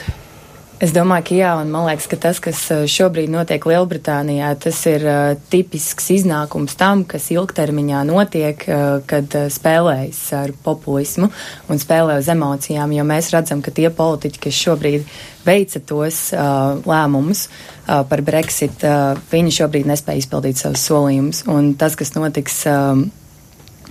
[0.81, 4.79] Es domāju, ka jā, un man liekas, ka tas, kas uh, šobrīd notiek Lielbritānijā, tas
[4.89, 5.19] ir uh,
[5.53, 11.29] tipisks iznākums tam, kas ilgtermiņā notiek, uh, kad uh, spēlējas ar populismu
[11.69, 15.05] un spēlē uz emocijām, jo mēs redzam, ka tie politiķi, kas šobrīd
[15.45, 21.75] veica tos uh, lēmumus uh, par Brexit, uh, viņi šobrīd nespēja izpildīt savus solījumus, un
[21.77, 22.63] tas, kas notiks.
[22.65, 23.05] Uh,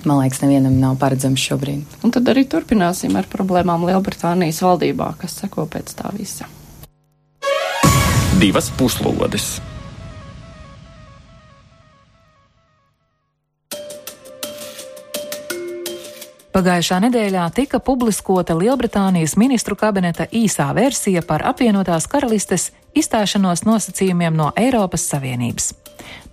[0.01, 2.01] man liekas, nevienam nav paredzams šobrīd.
[2.03, 6.49] Un tad arī turpināsim ar problēmām Lielbritānijas valdībā, kas seko pēc tā visa
[8.41, 9.59] divas puslodes.
[16.51, 24.51] Pagājušā nedēļā tika publiskota Lielbritānijas ministru kabineta īsā versija par apvienotās karalistes izstāšanos nosacījumiem no
[24.59, 25.71] Eiropas Savienības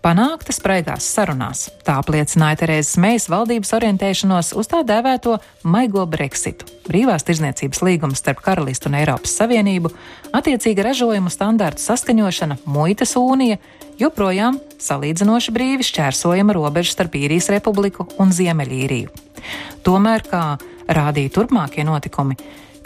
[0.04, 1.68] panākta spraigās sarunās.
[1.86, 5.38] Tā apliecināja Terēzes Mejas valdības orientēšanos uz tā dēvēto
[5.68, 9.92] maigo Brexitu, brīvās tirzniecības līgumu starp Karalistu un Eiropas Savienību,
[10.38, 13.60] attiecīga ražojumu standārtu saskaņošana, muitas unija,
[14.00, 19.12] joprojām salīdzinoši brīvi šķērsojama robeža starp īrijas republiku un Ziemeļīriju.
[19.86, 20.44] Tomēr, kā
[20.88, 22.38] rādīja turpmākie notikumi,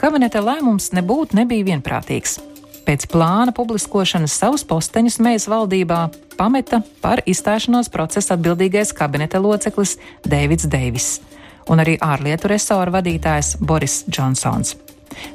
[0.01, 2.39] kabineta lēmums nebūtu nebija vienprātīgs.
[2.91, 5.99] Pēc plāna publiskošanas savus posteņus mēs valdībā
[6.35, 9.93] pameta par izstāšanos procesa atbildīgais kabineta loceklis
[10.27, 11.05] Deivids Deivis
[11.71, 14.73] un arī ārlietu resora vadītājs Boris Džonsons.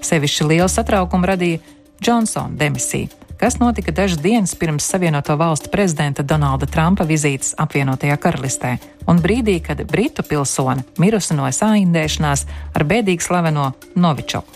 [0.05, 1.63] Sevišķi lielu satraukumu radīja
[1.97, 3.09] Džonsona demisija,
[3.41, 8.75] kas notika dažas dienas pirms Savienoto Valstu prezidenta Donalda Trumpa vizītes apvienotajā karalistē,
[9.09, 14.56] un brīdī, kad britu pilsone mirusi no sāindēšanās ar bēdīgi slaveno Novičoku.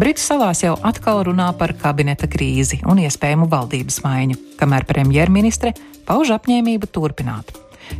[0.00, 5.74] Britu salās jau atkal runā par kabineta krīzi un iespējamu valdības maiņu, kamēr premjerministre
[6.08, 7.52] pauž apņēmību turpināt.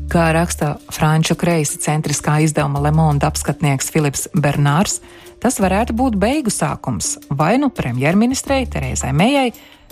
[0.09, 5.03] Kā raksta franču kreisi centriskā izdevuma Le Monde apskatnieks Filips Bernārs,
[5.45, 9.51] tas varētu būt beigu sākums vai nu premjerministrei Terēzai Mejai,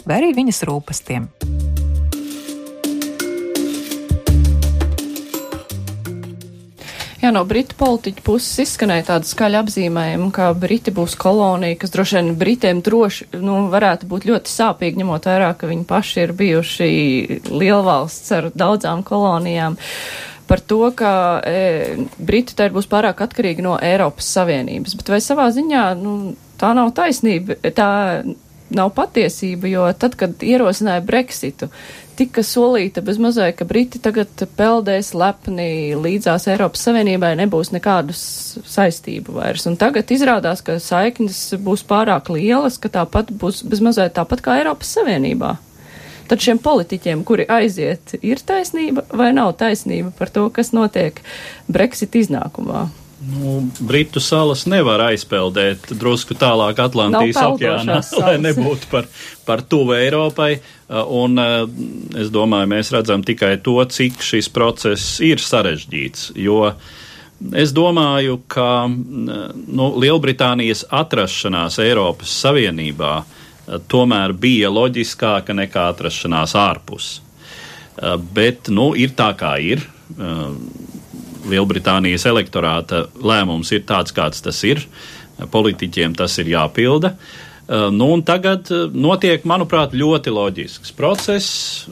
[0.08, 1.28] vai arī viņas rūpestiem.
[7.28, 12.16] Jā, no britu politiķu puses izskanēja tāda skaļa apzīmējuma, ka Briti būs kolonija, kas droši
[12.16, 16.88] vien Britiem droši, nu, varētu būt ļoti sāpīgi, ņemot vērā, ka viņi paši ir bijuši
[17.50, 19.76] lielvalsts ar daudzām kolonijām.
[20.48, 21.12] Par to, ka
[21.44, 26.16] e, Briti tā būs pārāk atkarīgi no Eiropas Savienības, bet vai savā ziņā, nu,
[26.56, 27.90] tā nav taisnība, tā
[28.72, 31.68] nav patiesība, jo tad, kad ierosināja Brexitu,
[32.18, 39.38] tika solīta bez mazai, ka Briti tagad peldēs lepni līdzās Eiropas Savienībai, nebūs nekādu saistību
[39.38, 39.68] vairs.
[39.70, 44.58] Un tagad izrādās, ka saiknes būs pārāk lielas, ka tāpat būs bez mazai tāpat kā
[44.60, 45.54] Eiropas Savienībā.
[46.28, 51.22] Tad šiem politiķiem, kuri aiziet, ir taisnība vai nav taisnība par to, kas notiek
[51.72, 52.88] Brexit iznākumā?
[53.28, 59.08] Nu, Britu salas nevar aizpeldēt drusku tālāk Atlantijas okeānā, lai nebūtu par,
[59.44, 60.54] par tuvu Eiropai.
[60.88, 61.66] Uh, un uh,
[62.16, 66.30] es domāju, mēs redzam tikai to, cik šis process ir sarežģīts.
[66.40, 66.70] Jo
[67.52, 68.94] es domāju, ka uh,
[69.52, 73.18] nu, Lielbritānijas atrašanās Eiropas Savienībā
[73.92, 77.18] tomēr bija loģiskāka nekā atrašanās ārpus.
[78.32, 79.82] Bet, nu, ir tā kā ir
[81.48, 84.84] Lielbritānijas elektorāta lēmums ir tāds, kāds tas ir.
[85.52, 87.14] Politiķiem tas ir jāpilda.
[87.68, 91.88] Uh, nu, tagad uh, notiek, manuprāt, ļoti loģisks process.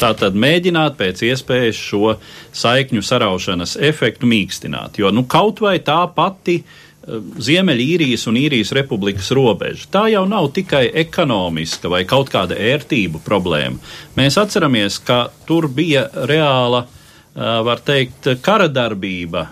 [0.00, 2.16] Tātad mēģināt pēc iespējas šo
[2.50, 4.98] saikņu saraušanas efektu mīkstināt.
[4.98, 9.86] Jo nu, kaut vai tā pati uh, Ziemeļīrijas un Īrijas republikas robeža.
[9.94, 13.78] Tā jau nav tikai ekonomiska vai kaut kāda ērtību problēma.
[14.18, 17.00] Mēs atceramies, ka tur bija reāla uh,
[17.34, 19.46] var teikt, kara darbība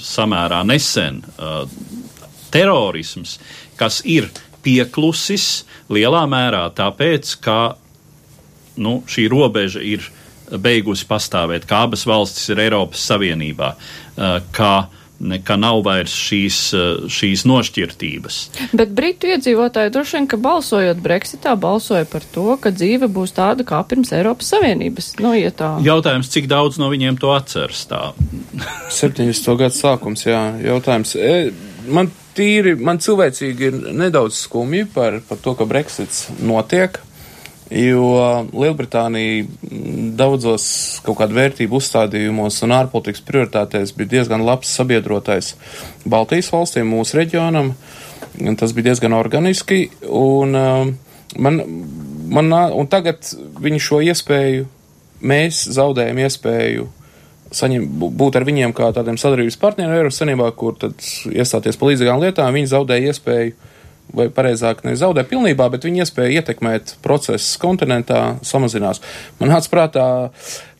[0.00, 1.20] samērā nesen,
[2.52, 3.36] terorisms,
[3.76, 4.30] kas ir
[4.64, 7.58] pieklusis lielā mērā tāpēc, ka
[8.80, 10.06] nu, šī robeža ir
[10.48, 13.74] beigusi pastāvēt, ka abas valstis ir Eiropas Savienībā,
[14.56, 14.72] ka
[15.44, 18.38] ka nav vairs šīs, eh, šīs nošķirtības.
[18.78, 23.66] Bet britu iedzīvotāji droši vien, ka balsojot Brexitā, balsoja par to, ka dzīve būs tāda
[23.66, 25.16] kā pirms Eiropas Savienības.
[25.24, 25.74] Nu, ja tā...
[25.84, 28.12] Jautājums, cik daudz no viņiem to atceras tā?
[29.00, 29.50] 70.
[29.58, 31.16] gadu sākums, jā, jautājums.
[31.18, 31.50] E,
[31.90, 37.00] man tīri, man cilvēcīgi ir nedaudz skumji par, par to, ka Brexits notiek
[37.70, 39.44] jo Lielbritānija
[40.18, 40.66] daudzos
[41.04, 45.54] kaut kādu vērtību uzstādījumos un ārpolitikas prioritātēs bija diezgan labs sabiedrotais
[46.08, 47.74] Baltijas valstīm, mūsu reģionam.
[48.58, 50.92] Tas bija diezgan organiski, un, um,
[51.42, 51.62] man,
[52.30, 53.26] man, un tagad
[53.60, 54.68] viņi šo iespēju,
[55.26, 56.86] mēs zaudējam iespēju
[57.54, 57.86] saņem,
[58.18, 61.00] būt ar viņiem kā tādiem sadarbības partneriem Eiropas Savienībā, kur tad
[61.32, 63.54] iestāties pa līdzīgām lietām, viņi zaudēja iespēju
[64.14, 69.02] vai pareizāk nezaudē pilnībā, bet viņa iespēja ietekmēt procesus kontinentā samazinās.
[69.40, 70.06] Man nāca prātā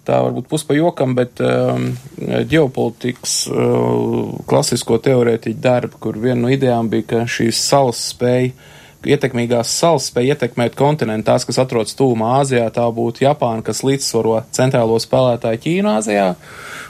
[0.09, 6.89] tā varbūt puspa jokam, bet um, ģeopolitikas uh, klasisko teorētiķu darbu, kur viena no idejām
[6.93, 8.55] bija, ka šīs salas spēja,
[9.07, 14.41] ietekmīgās salas spēja ietekmēt kontinentu, tās, kas atrodas tūmā Āzijā, tā būtu Japāna, kas līdzsvaro
[14.55, 16.33] centrālo spēlētāju Ķīnā Āzijā.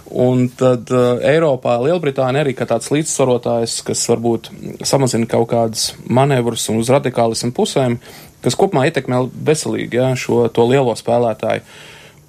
[0.08, 4.48] Un tad uh, Eiropā Lielbritānija arī kā tāds līdzsvarotājs, kas varbūt
[4.88, 7.98] samazina kaut kādas manevrus un uz radikālismu pusēm,
[8.44, 11.66] kas kopumā ietekmē veselīgi ja, šo to lielo spēlētāju.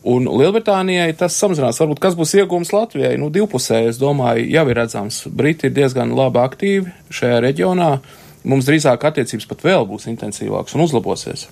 [0.09, 1.79] Un Lielbritānijai tas samazinās.
[1.79, 3.17] Varbūt kas būs iegūms Latvijai?
[3.19, 5.25] Nu, divpusēji, es domāju, jau ir redzams.
[5.27, 7.89] Briti ir diezgan labi aktīvi šajā reģionā.
[8.47, 11.47] Mums drīzāk attiecības pat vēl būs intensīvākas un uzlabosies.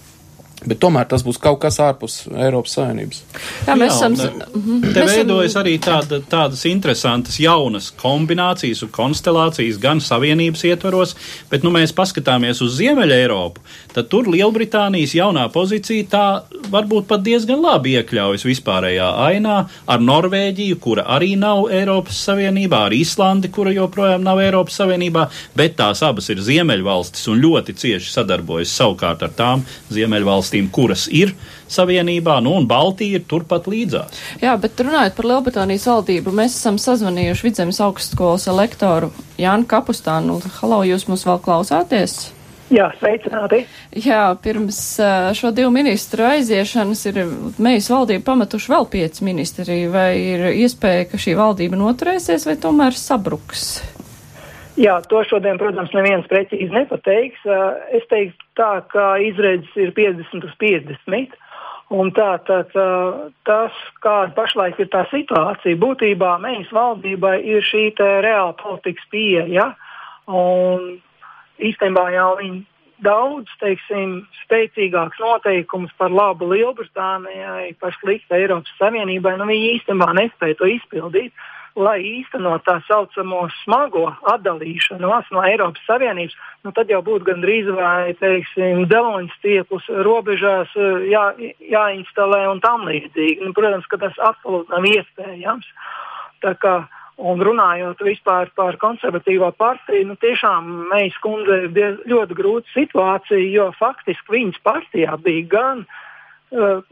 [0.66, 3.20] Bet tomēr tas būs kaut kas ārpus Eiropas Savienības.
[3.68, 4.16] Jā, mēs esam.
[4.18, 4.93] Mhm.
[4.95, 11.14] Te veidojas arī tāda, tādas interesantas jaunas kombinācijas un konstelācijas gan Savienības ietvaros,
[11.51, 13.62] bet, nu, mēs paskatāmies uz Ziemeļa Eiropu,
[13.93, 16.26] tad tur Lielbritānijas jaunā pozīcija tā
[16.74, 22.97] varbūt pat diezgan labi iekļaujas vispārējā ainā ar Norvēģiju, kura arī nav Eiropas Savienībā, ar
[22.97, 28.74] Īslandi, kura joprojām nav Eiropas Savienībā, bet tās abas ir Ziemeļvalstis un ļoti cieši sadarbojas
[28.74, 31.34] savukārt ar tām Ziemeļvalstīm valstīm, kuras ir
[31.68, 34.16] savienībā, nu un Baltija ir turpat līdzās.
[34.41, 40.39] Jā, bet runājot par Lielbritānijas valdību, mēs esam sazvanījuši Vidzemes augstskolas lektoru Jānu Kapustānu.
[40.62, 42.32] Halo, jūs mums vēl klausāties?
[42.68, 43.62] Jā, sveicināti.
[43.95, 44.80] Jā, pirms
[45.39, 47.22] šo divu ministru aiziešanas ir
[47.64, 49.86] mēs valdību pametuši vēl pieci ministri.
[49.91, 53.78] Vai ir iespēja, ka šī valdība noturēsies vai tomēr sabruks?
[54.78, 57.42] Jā, to šodien, protams, neviens precīzi nepateiks.
[57.98, 61.34] Es teiktu tā, ka izredzes ir 50 uz 50.
[61.98, 62.86] Un tā, tā, tā,
[63.48, 69.48] tas, kāda pašlaik ir tā situācija, būtībā mēs valdībai ir šī reāla politikas pieeja.
[69.50, 69.68] Ja?
[70.30, 71.00] Un
[71.58, 72.62] īstenībā jau viņi
[73.02, 80.60] daudz, teiksim, spēcīgāks noteikums par labu Lielbritānijai, par sliktu Eiropas Savienībai, nu viņi īstenībā nespēja
[80.60, 81.34] to izpildīt.
[81.34, 87.70] Uh, lai īstenot tā saucamo smago atdalīšanos no Eiropas Savienības, nu tad jau būtu gandrīz
[87.78, 91.26] vai, dzeloņa stiepus robežās eh, jā,
[91.72, 93.46] jāinstalē un tam līdzīgi.
[93.46, 95.70] Nu, protams, ka tas absolūti nav iespējams.
[96.46, 96.76] Tā kā,
[97.18, 103.72] un runājot vispār par konservatīvo partiju, nu tiešām mēs kundze ir ļoti grūta situācija, jo
[103.78, 106.86] faktiski viņas partijā bija gan uh,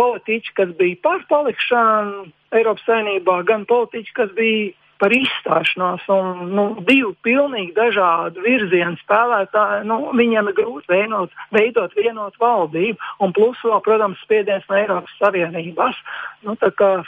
[0.00, 2.24] politiķi, kas bija par palikšanu
[2.54, 6.06] Eiropas saimnībā, gan politiķi, kas bija par izstāšanos.
[6.14, 9.84] Un, nu, divi pilnīgi dažādi virzienu spēlētāji.
[9.90, 15.20] Nu, viņiem ir grūti vienot, veidot vienotu valdību, un plus vēl, protams, spiediens no Eiropas
[15.20, 16.02] Savienības.
[16.46, 16.58] Nu,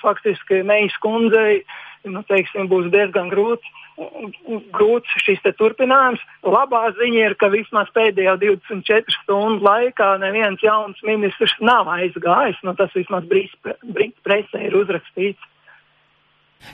[0.03, 1.63] faktiski Meijas kundzei
[2.07, 3.75] nu, teiksim, būs diezgan grūti
[4.77, 6.21] grūts šis turpinājums.
[6.45, 12.61] Labā ziņa ir, ka vismaz pēdējo 24 stundu laikā neviens jauns ministrs nav aizgājis.
[12.67, 15.41] Nu, tas vismaz brīdis presē ir uzrakstīts.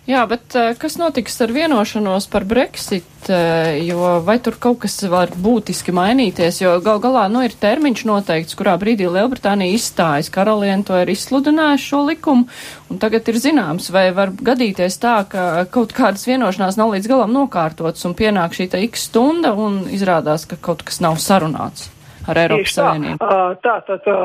[0.02, 4.96] Jā, bet uh, kas notiks ar vienošanos par Brexit, uh, jo vai tur kaut kas
[5.06, 10.82] var būtiski mainīties, jo gal galā, nu, ir termiņš noteikts, kurā brīdī Lielbritānija izstājas, karalieni
[10.88, 12.48] to ir izsludinājuši šo likumu,
[12.90, 17.36] un tagad ir zināms, vai var gadīties tā, ka kaut kādas vienošanās nav līdz galam
[17.36, 21.92] nokārtotas un pienāk šī ta x stunda un izrādās, ka kaut kas nav sarunāts
[22.26, 23.22] ar Eiropas Savienību.
[23.62, 24.18] Tā, tā, tā,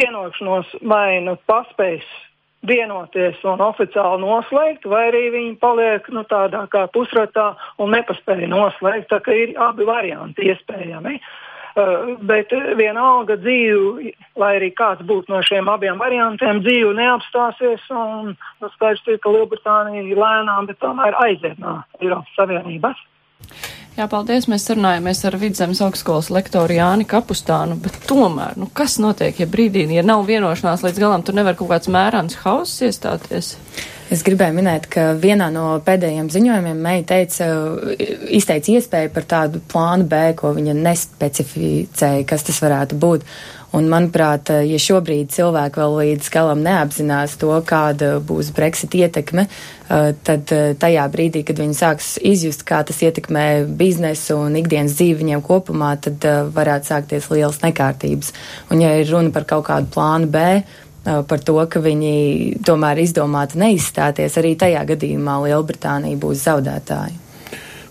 [0.00, 2.08] vienošanos vai nu paspējas
[2.68, 9.08] vienoties un oficiāli noslēgt, vai arī viņi paliek nu, tādā kā pusratā un nepaspēja noslēgt.
[9.12, 11.20] Tā kā ir abi varianti iespējami.
[11.70, 17.84] Uh, bet vienalga dzīve, lai arī kāds būtu no šiem abiem variantiem, dzīve neapstāsies.
[17.90, 22.98] Nu, skaidrs ka Lielbritānija lēnām, bet tomēr aiziet no Eiropas Savienības.
[23.98, 24.46] Jā, paldies.
[24.48, 29.84] Mēs sarunājamies ar Vidzemes augstskolas lektoru Jāni Kapustānu, bet tomēr, nu, kas notiek, ja brīdī,
[29.92, 33.56] ja nav vienošanās līdz galam, tur nevar kaut kāds mērāns hauss iestāties?
[34.10, 37.50] Es gribēju minēt, ka vienā no pēdējiem ziņojumiem Meija teica,
[38.34, 43.26] izteica iespēju par tādu plānu B, ko viņa nespecificēja, kas tas varētu būt.
[43.70, 50.10] Un, manuprāt, ja šobrīd cilvēki vēl līdz galam neapzinās to, kāda būs Brexit ietekme, eh,
[50.26, 53.46] tad eh, tajā brīdī, kad viņi sāks izjust, kā tas ietekmē
[53.78, 58.34] biznesu un ikdienas dzīvi viņiem kopumā, tad eh, varētu sākties lielas nekārtības.
[58.74, 60.46] Un, ja ir runa par kaut kādu plānu B,
[61.00, 67.29] par to, ka viņi tomēr izdomātu neizstāties, arī tajā gadījumā Lielbritānija būs zaudētāji.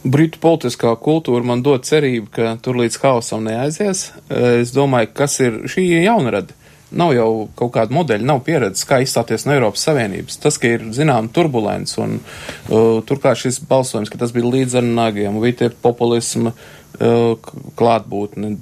[0.03, 4.05] Britu politiskā kultūra man dod cerību, ka tur līdz haosam neaizies.
[4.31, 6.55] Es domāju, kas ir šī jaunrada.
[6.89, 10.39] Nav jau kaut kāda modeļa, nav pieredzes, kā izstāties no Eiropas Savienības.
[10.41, 14.87] Tas, ka ir, zinām, turbulents un uh, turklāt šis balsojums, ka tas bija līdz ar
[14.87, 18.55] nagiem, bija tie populisma uh, klātbūtne.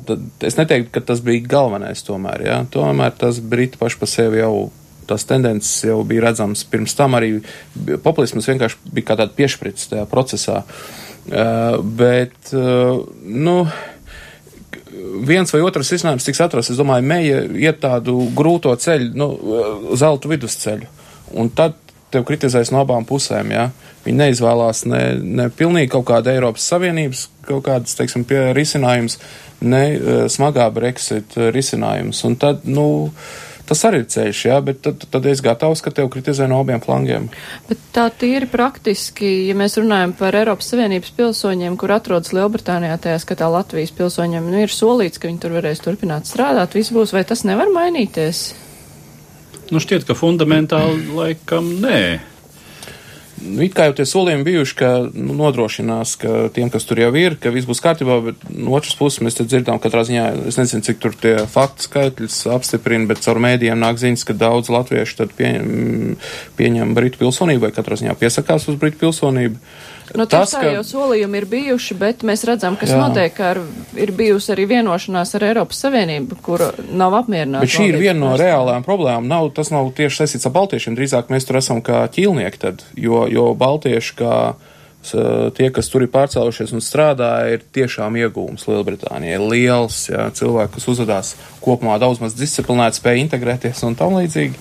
[0.44, 2.60] Es neteiktu, ka tas bija galvenais tomēr, jā.
[2.66, 2.68] Ja?
[2.74, 4.70] Tomēr tas Briti paši pa sevi jau
[5.08, 7.38] tās tendences jau bija redzams pirms tam arī
[8.04, 10.66] populisms vienkārši bija kā tāda piešprits tajā procesā.
[10.66, 13.56] Uh, Uh, bet, uh, nu,
[15.28, 16.72] viens vai otrs risinājums tiks atrasts.
[16.72, 19.28] Es domāju, Meija iet tādu grūto ceļu, nu,
[20.00, 20.88] zeltu vidusceļu.
[21.38, 21.76] Un tad
[22.14, 23.66] tev kritizēs no abām pusēm, jā.
[24.06, 29.20] Viņi neizvēlās ne, ne pilnīgi kaut kāda Eiropas Savienības kaut kādas, teiksim, pie risinājums,
[29.68, 32.24] ne uh, smagā Brexit risinājums.
[32.28, 35.92] Un tad, nu, uh, Tas arī ir ceļš, jā, bet tad, tad es gatavs, ka
[35.92, 37.28] tev kritizē no abiem flangiem.
[37.68, 43.20] Bet tā tīri praktiski, ja mēs runājam par Eiropas Savienības pilsoņiem, kur atrodas Lielbritānijā, tajā
[43.26, 47.26] skatā Latvijas pilsoņiem, nu ir solīts, ka viņi tur varēs turpināt strādāt, viss būs, vai
[47.28, 48.46] tas nevar mainīties?
[49.68, 52.02] Nu, šķiet, ka fundamentāli laikam nē.
[53.38, 57.12] Nu, it kā jau tie solījumi bijuši, ka nu, nodrošinās, ka tiem, kas tur jau
[57.20, 60.86] ir, ka viss būs kārtībā, bet no otras puses mēs dzirdām katrā ziņā, es nezinu,
[60.88, 65.36] cik tur tie faktu skaitļus apstiprina, bet caur mēdījiem nāk ziņas, ka daudz latviešu tad
[65.38, 66.18] pieņem,
[66.58, 69.62] pieņem Britu pilsonību vai katrā ziņā piesakās uz Britu pilsonību.
[69.62, 70.70] Uh, Nu, tas, tā ka...
[70.78, 73.00] jau solījumi ir bijuši, bet mēs redzam, kas Jā.
[73.02, 73.60] notiek, ka ar,
[74.00, 76.64] ir bijusi arī vienošanās ar Eiropas Savienību, kur
[76.96, 77.66] nav apmierināta.
[77.66, 79.28] Bet šī ir viena no reālām problēmām.
[79.28, 83.26] Nav, tas nav tieši saistīts ar baltiešiem, drīzāk mēs tur esam kā ķīlnieki tad, jo,
[83.32, 84.40] jo baltieši kā
[85.56, 89.40] tie, kas tur ir pārcēlušies un strādā, ir tiešām iegūms Lielbritānijai.
[89.44, 91.34] Liels, jā, cilvēki, kas uzvedās
[91.64, 94.58] kopumā daudz maz disciplinēti, spēja integrēties un tam līdzīgi.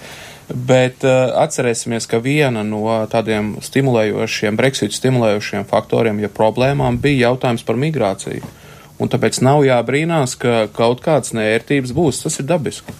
[0.46, 7.66] Bet uh, atcerēsimies, ka viena no tādiem stimulējošiem, Brexit stimulējošiem faktoriem, ja problēmām, bija jautājums
[7.66, 8.46] par migrāciju.
[9.02, 12.22] Un tāpēc nav jābrīnās, ka kaut kādas nērtības būs.
[12.22, 12.94] Tas ir dabiski.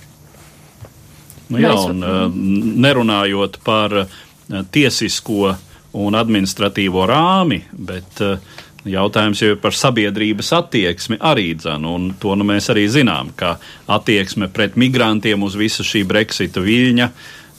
[1.47, 2.27] Nu, jā, un uh,
[2.83, 4.19] nerunājot par uh,
[4.75, 5.55] tiesisko
[5.97, 8.43] un administratīvo rāmi, bet uh,
[8.87, 13.57] Jautājums jau par sabiedrības attieksmi arī dzan, un to nu mēs arī zinām, ka
[13.91, 17.09] attieksme pret migrantiem uz visu šī Brexita viļņa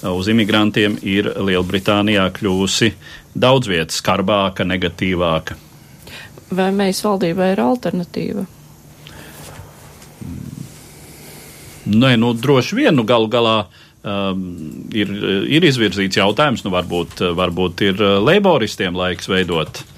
[0.08, 2.92] uz imigrantiem ir Lielbritānijā kļūsi
[3.36, 5.58] daudz vietas skarbāka, negatīvāka.
[6.56, 8.46] Vai mēs valdībai ir alternatīva?
[11.88, 14.48] Nē, nu droši vien, nu galu galā um,
[14.96, 15.12] ir,
[15.52, 19.97] ir izvirzīts jautājums, nu varbūt, varbūt ir leiboristiem laiks veidot Uh,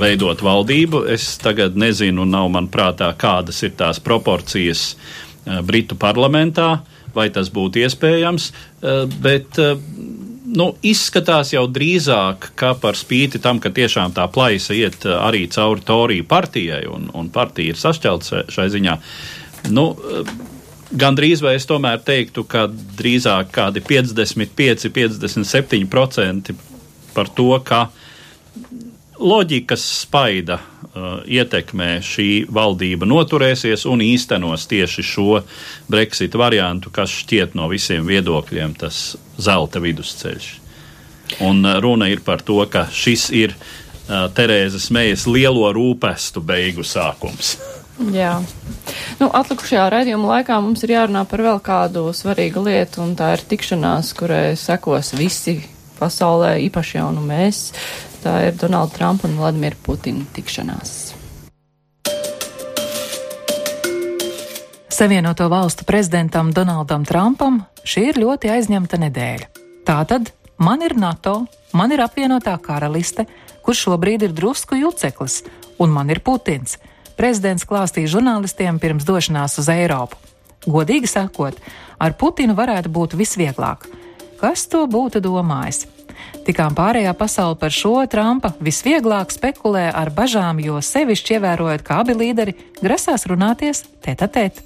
[0.00, 1.04] veidot valdību.
[1.12, 6.80] Es tagad nezinu, nav man prātā, kādas ir tās proporcijas uh, Britu parlamentā,
[7.16, 9.60] vai tas būtu iespējams, uh, bet
[10.46, 15.84] nu, izskatās jau drīzāk, ka par spīti tam, ka tiešām tā plaisa iet arī cauri
[15.86, 19.00] Toriju partijai, un, un partija ir sašķelta šai ziņā.
[19.74, 19.90] Nu,
[20.94, 26.54] Gan drīz vai es tomēr teiktu, ka drīzāk kādi 55, 57%
[27.16, 27.88] par to, ka
[29.18, 35.40] loģikas spaida uh, ietekmē šī valdība noturēsies un īstenos tieši šo
[35.90, 40.50] Brexit variantu, kas šķiet no visiem viedokļiem tas zelta vidusceļš.
[41.46, 46.86] Un uh, runa ir par to, ka šis ir uh, Terēzes Mejas lielo rūpestu beigu
[46.86, 47.56] sākums.
[48.20, 48.34] Jā.
[49.16, 53.44] Nu, atlikušajā raidījuma laikā mums ir jārunā par vēl kādu svarīgu lietu, un tā ir
[53.48, 55.62] tikšanās, kurai sekos visi
[55.96, 57.70] pasaulē, īpaši jau nu mēs.
[58.26, 61.14] Tā ir Donalda Trumpa un Vladimira Putina tikšanās.
[64.90, 69.48] Savienoto valstu prezidentam Donaldam Trumpam šī ir ļoti aizņemta nedēļa.
[69.86, 73.28] Tātad man ir NATO, man ir apvienotā karaliste,
[73.62, 75.44] kurš šobrīd ir drusku juceklis,
[75.78, 76.80] un man ir Putins.
[77.14, 80.18] Prezidents klāstīja žurnālistiem pirms došanās uz Eiropu.
[80.66, 81.62] Godīgi sakot,
[82.02, 83.86] ar Putinu varētu būt visvieglāk.
[84.42, 85.86] Kas to būtu domājis?
[86.46, 92.16] Tikām pārējā pasaule par šo Trumpa visvieglāk spekulē ar bažām, jo sevišķi ievērojot, ka abi
[92.18, 94.62] līderi grasās runāties tēt a tēt.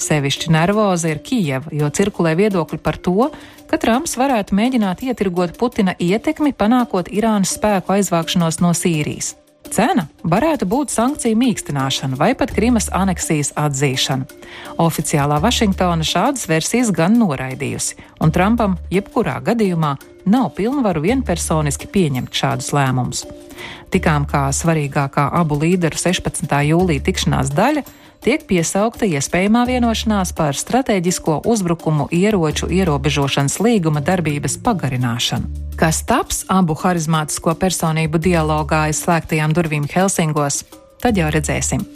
[0.00, 3.28] Sevišķi nervoza ir Kijeva, jo cirkulē viedokļi par to,
[3.70, 9.34] ka Trumps varētu mēģināt ietirgot Putina ietekmi, panākot Irānas spēku aizvākšanos no Sīrijas.
[9.70, 14.26] Cena varētu būt sankciju mīkstināšana vai pat Krimas aneksijas atzīšana.
[14.82, 19.94] Oficiālā Vašingtona šādas versijas gan noraidījusi, un Trumpam jebkurā gadījumā
[20.26, 23.22] nav pilnvaru vienpersoniski pieņemt šādus lēmumus.
[23.94, 26.50] Tikām kā svarīgākā abu līderu 16.
[26.70, 27.86] jūlija tikšanās daļa
[28.24, 35.48] tiek piesaukta iespējamā vienošanās par strateģisko uzbrukumu ieroču ierobežošanas līguma darbības pagarināšanu.
[35.80, 40.64] Kas taps abu harizmātisko personību dialogā aiz slēgtajām durvīm Helsingos,
[41.00, 41.86] tad jau redzēsim.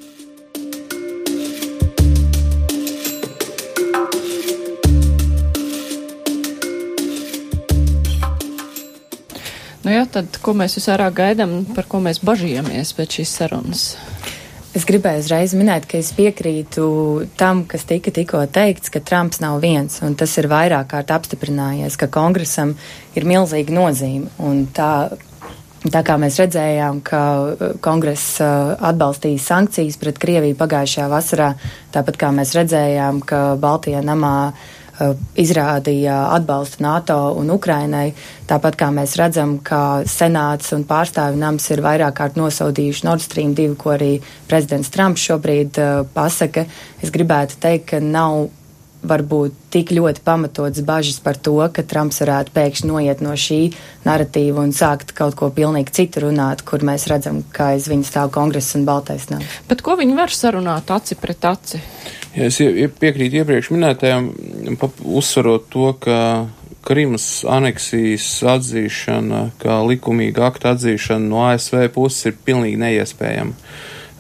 [9.85, 13.83] Nu jā, tad, ko mēs visvairāk gaidām, par ko mēs bažījāmies pēc šīs sarunas?
[14.75, 16.85] Es gribēju uzreiz minēt, ka es piekrītu
[17.39, 21.95] tam, kas tika tikko teikts, ka Trumps nav viens, un tas ir vairāk kārt apstiprinājies,
[22.01, 22.75] ka kongresam
[23.15, 24.33] ir milzīga nozīme.
[24.75, 24.91] Tā,
[25.87, 31.53] tā kā mēs redzējām, ka uh, kongress uh, atbalstīja sankcijas pret Krieviju pagājušajā vasarā,
[31.95, 34.74] tāpat kā mēs redzējām, ka Baltijā namā Uh,
[35.41, 38.13] izrādīja atbalstu NATO un Ukrainai,
[38.49, 43.55] tāpat kā mēs redzam, ka Senāts un pārstāvi nams ir vairāk kārt nosaudījuši Nord Stream
[43.59, 44.13] 2, ko arī
[44.51, 46.67] prezidents Trumps šobrīd uh, pasaka.
[47.03, 48.47] Es gribētu teikt, ka nav
[49.05, 53.61] varbūt tik ļoti pamatots bažas par to, ka Trumps varētu pēkšņi noiet no šī
[54.07, 58.33] narratīva un sākt kaut ko pilnīgi citu runāt, kur mēs redzam, ka aiz viņa stāv
[58.35, 59.61] kongress un baltais nams.
[59.69, 61.81] Bet ko viņi var sarunāt aci pret aci?
[62.35, 64.31] Ja es piekrītu iepriekš minētajam,
[65.05, 66.19] uzsverot to, ka
[66.85, 73.57] Krimas aneksijas atzīšana, kā likumīga akta atzīšana no ASV puses ir pilnīgi neiespējama.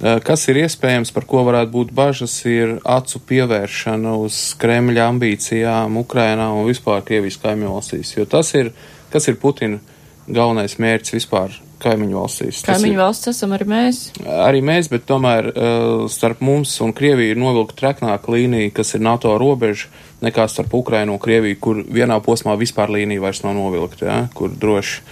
[0.03, 6.01] Eh, kas ir iespējams, par ko varētu būt bažas, ir acu pievēršana uz Kremļa ambīcijām
[6.01, 8.73] Ukrainā un vispār Krievijas kaimiņu valstīs, jo tas ir,
[9.15, 9.79] kas ir Putina
[10.27, 12.65] galvenais mērķis vispār kaimiņu valstīs.
[12.67, 14.01] Kaimiņu valsts esam arī mēs.
[14.25, 19.05] Arī mēs, bet tomēr uh, starp mums un Krieviju ir novilkta treknāka līnija, kas ir
[19.05, 19.93] NATO robeža,
[20.25, 24.51] nekā starp Ukrainu un Krieviju, kur vienā posmā vispār līnija vairs nav novilkta, ja, kur
[24.51, 25.03] droši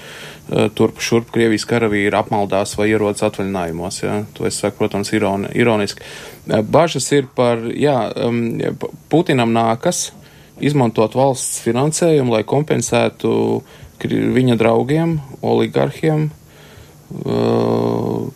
[0.77, 4.01] turp šurp Krievijas karavīri apmaldās vai ierodas atvaļinājumos.
[4.03, 4.17] Ja.
[4.37, 6.03] To es saku, protams, ironi, ironiski.
[6.03, 6.33] Uh,
[6.63, 7.97] bažas ir par, jā,
[9.13, 10.11] Putinam nākas
[10.63, 13.63] izmantot valsts finansējumu, lai kompensētu
[14.03, 15.17] viņa draugiem,
[15.47, 16.27] oligarhiem,
[17.23, 18.27] uh,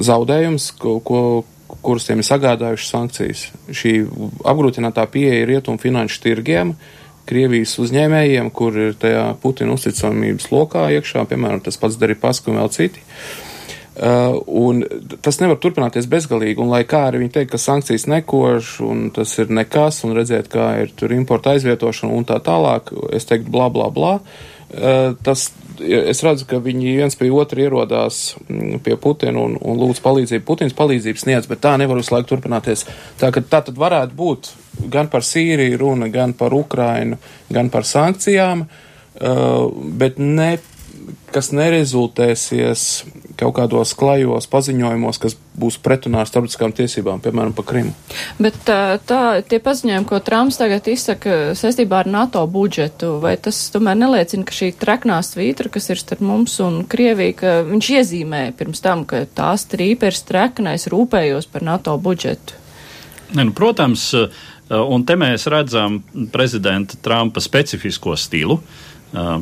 [0.00, 1.20] zaudējums, ko, ko,
[1.84, 3.46] kurus tiem ir sagādājušas sankcijas.
[3.76, 3.98] Šī
[4.48, 6.74] apgrūtinātā pieeja rietumu finanšu tirgiem,
[7.26, 12.72] Krievijas uzņēmējiem, kur ir tajā Putina uzticamības lokā iekšā, piemēram, tas pats Darīpaska un vēl
[12.74, 13.04] citi.
[13.96, 14.82] Uh, un
[15.24, 19.30] tas nevar turpināties bezgalīgi, un lai kā arī viņi teikt, ka sankcijas nekož, un tas
[19.40, 23.70] ir nekas, un redzēt, kā ir tur importa aizvietošana un tā tālāk, es teiktu, blā,
[23.72, 24.18] blā, blā.
[24.20, 24.55] Uh,
[25.22, 25.48] tas
[25.80, 30.44] es redzu, ka viņi viens pie otra ierodās mm, pie Putina un, un lūdz palīdzību.
[30.48, 32.86] Putins palīdzību sniedz, bet tā nevar uz laiku turpināties.
[33.20, 34.50] Tā, tā tad varētu būt
[34.92, 37.20] gan par Sīriju runa, gan par Ukrainu,
[37.52, 39.68] gan par sankcijām, uh,
[40.00, 40.56] bet ne
[41.34, 42.86] kas nerezultēsies
[43.36, 47.92] kaut kādos klajos paziņojumos, kas būs pretrunā ar starptautiskām tiesībām, piemēram, pa Krimu.
[48.42, 53.58] Bet tā, tā tie paziņojumi, ko Trumps tagad izsaka saistībā ar NATO budžetu, vai tas
[53.74, 58.42] tomēr neliecina, ka šī treknā svītra, kas ir starp mums un Krieviju, ka viņš iezīmē
[58.58, 62.60] pirms tam, ka tā strīpa ir strekna, es rūpējos par NATO budžetu?
[63.34, 64.12] Ne, nu, protams,
[64.70, 65.98] un te mēs redzam
[66.32, 68.60] prezidenta Trumpa specifisko stilu.
[68.60, 68.95] Uh,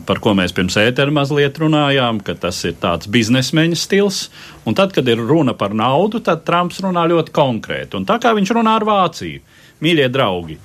[0.06, 4.28] par ko mēs pirms ētera mazliet runājām, ka tas ir tāds biznesmeņa stils.
[4.68, 7.98] Un tad, kad ir runa par naudu, tad Trumps runā ļoti konkrēti.
[7.98, 9.42] Un tā kā viņš runā ar Vāciju,
[9.82, 10.58] mīļie draugi,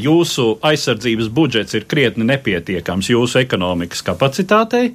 [0.00, 4.94] jūsu aizsardzības budžets ir krietni nepietiekams jūsu ekonomikas kapacitātei.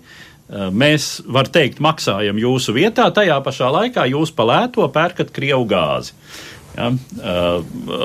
[0.51, 6.18] Mēs, var teikt, maksājam jūsu vietā, tajā pašā laikā jūs pa lēto pērkat Krievu gāzi.
[6.72, 6.88] Ja,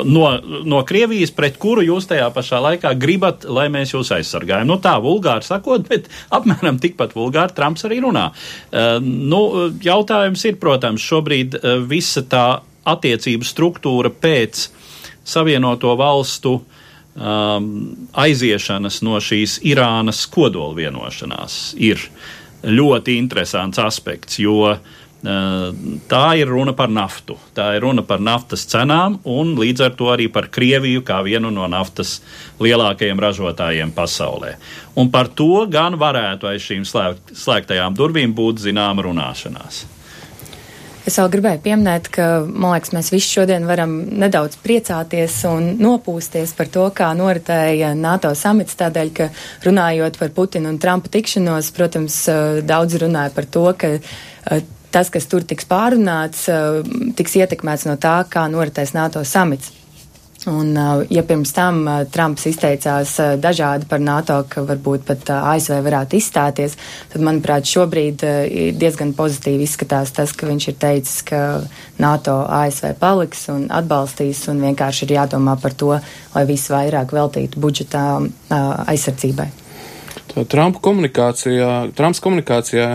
[0.04, 4.66] no, no Krievijas, pret kuru jūs tajā pašā laikā gribat, lai mēs jūs aizsargājam.
[4.66, 8.28] Nu, tā vulgāri sakot, bet apmēram tikpat vulgāri Trumps arī runā.
[9.06, 9.42] Nu,
[9.82, 12.46] jautājums ir, protams, šobrīd visa tā
[12.86, 14.66] attiecību struktūra pēc
[15.26, 17.70] Savienoto valstu um,
[18.14, 22.02] aiziešanas no šīs Irānas kodola vienošanās ir
[22.66, 27.38] ļoti interesants aspekts, jo uh, tā ir runa par naftu.
[27.56, 31.50] Tā ir runa par naftas cenām un līdz ar to arī par Krieviju kā vienu
[31.50, 32.20] no naftas
[32.60, 34.54] lielākajiem ražotājiem pasaulē.
[34.96, 39.86] Un par to gan varētu aiz šīm slēgtajām durvīm būt zināma runāšanās.
[41.06, 46.50] Es vēl gribēju pieminēt, ka, man liekas, mēs visi šodien varam nedaudz priecāties un nopūsties
[46.58, 49.28] par to, kā noritēja NATO samits, tādēļ, ka
[49.62, 55.10] runājot par Putinu un Trumpa tikšanos, protams, eh, daudz runāja par to, ka eh, tas,
[55.12, 56.82] kas tur tiks pārunāts, eh,
[57.16, 59.72] tiks ietekmēts no tā, kā noritēs NATO samits.
[60.46, 65.80] Un, uh, ja pirms tam uh, Trumps izteicās dažādi par NATO, ka varbūt pat ASV
[65.82, 66.76] varētu izstāties,
[67.10, 68.22] tad, manuprāt, šobrīd
[68.78, 71.42] diezgan pozitīvi izskatās tas, ka viņš ir teicis, ka
[71.98, 75.96] NATO ASV paliks un atbalstīs, un vienkārši ir jādomā par to,
[76.36, 78.06] lai viss vairāk veltītu budžetā
[78.86, 79.65] aizsardzībai.
[80.44, 82.86] Trumpa komunikācijā, Trumps komunikācijā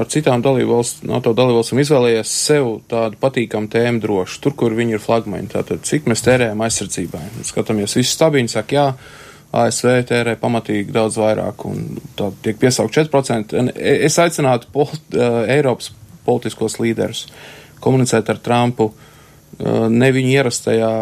[0.00, 5.02] ar citām dalībvalstīm, NATO dalībvalstīm izvēlējies sev tādu patīkamu tēmu drošu, tur, kur viņi ir
[5.04, 5.50] flagmaņi.
[5.52, 7.20] Tātad, cik mēs tērējam aizsardzībai.
[7.44, 8.86] Skatāmies, visi stabiņi saka, jā,
[9.60, 11.84] ASV tērē pamatīgi daudz vairāk un
[12.16, 13.60] tā tiek piesaukt 4%.
[13.76, 14.88] Es aicinātu pol,
[15.50, 15.90] Eiropas
[16.24, 17.26] politiskos līderus
[17.84, 18.92] komunicēt ar Trumpu
[19.58, 20.92] ne viņu ierastajā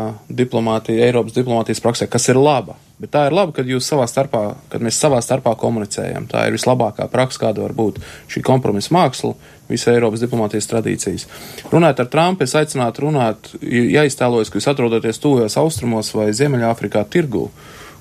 [0.40, 4.40] diplomātija, Eiropas diplomātijas praksē, kas ir laba Bet tā ir labi, kad jūs savā starpā,
[4.72, 6.24] kad mēs savā starpā komunicējam.
[6.30, 8.01] Tā ir vislabākā praksa, kāda var būt
[8.32, 9.36] šī kompromisa māksla,
[9.70, 11.28] visa Eiropas diplomātijas tradīcijas.
[11.70, 17.05] Runājot ar Trumpu, es aicinātu runāt, ja iztēlojas, ka jūs atrodaties tuvajos austrumos vai Ziemeļāfrikā
[17.12, 17.46] tirgu,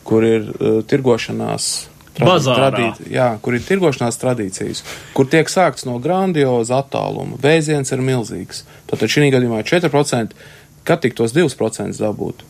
[0.08, 1.70] kur ir uh, tirgošanās.
[2.18, 4.84] Tradī, jā, kur ir tirgošanās tradīcijas,
[5.18, 7.38] kur tiek sākts no grandioza attāluma.
[7.42, 8.64] Vēziens ir milzīgs.
[8.90, 10.38] Tātad šī gadījumā 4%,
[10.88, 12.46] kad tik tos 2% dabūt.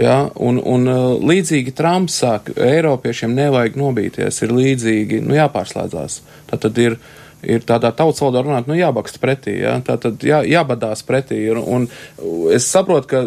[0.00, 6.22] Ja, un, un uh, līdzīgi Trumps saka, Eiropiešiem nevajag nobīties, ir līdzīgi, nu jāpārslēdzās.
[6.48, 6.96] Tā tad ir,
[7.44, 11.44] ir tādā tautas valodā runāt, nu jābakst pretī, ja, tā tad jā, jābadās pretī.
[11.52, 13.22] Un, un es saprotu, ka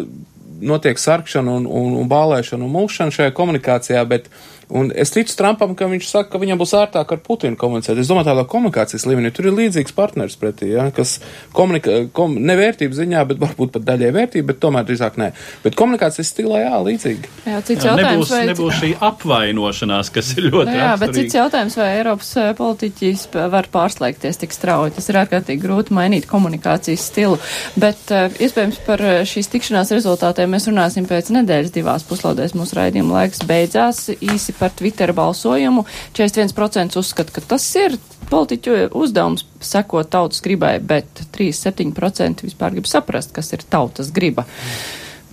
[0.66, 5.30] notiek sarkšana un, un, un bālēšana un mulšana šajā komunikācijā, bet uh, Un es ticu
[5.38, 8.00] Trumpam, ka viņš saka, ka viņam būs ērtāk ar Putinu komunicēt.
[8.02, 11.20] Es domāju, tādā komunikācijas līmenī tur ir līdzīgs partners pretī, ja, kas
[11.54, 15.28] komunika, kom, ne vērtību ziņā, bet varbūt pat daļai vērtību, bet tomēr drīzāk nē.
[15.62, 17.30] Bet komunikācijas stilā, jā, līdzīgi.
[17.46, 18.40] Jā, cits jā, jautājums, nebūs, vai...
[18.50, 20.74] nebūs šī apvainošanās, kas ir ļoti.
[20.74, 21.04] Jā, raksturīgi.
[21.04, 24.96] bet cits jautājums, vai Eiropas eh, politiķis var pārslēgties tik strauji.
[24.98, 27.38] Tas ir ārkārtīgi grūti mainīt komunikācijas stilu.
[27.78, 32.58] Bet uh, iespējams par eh, šīs tikšanās rezultātiem mēs runāsim pēc nedēļas divās puslaudēs.
[32.58, 34.08] Mūsu raidījuma laiks beidzās.
[34.16, 35.86] Īsi par Twitter balsojumu.
[36.16, 37.98] 41% uzskata, ka tas ir
[38.30, 44.46] politiķu uzdevums sekot tautas gribai, bet 37% vispār grib saprast, kas ir tautas griba.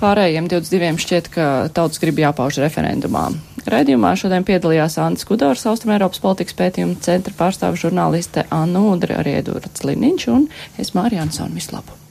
[0.03, 3.29] Pārējiem 22 šķiet, ka tautas griba jāpauž referendumā.
[3.69, 9.37] Raidījumā šodien piedalījās Andris Kudors, Austrum Eiropas politikas pētījuma centra pārstāvu žurnāliste Anna Udre, arī
[9.39, 10.49] Edvards Liniņš un
[10.81, 12.02] es Mārija Ansona Vislabu.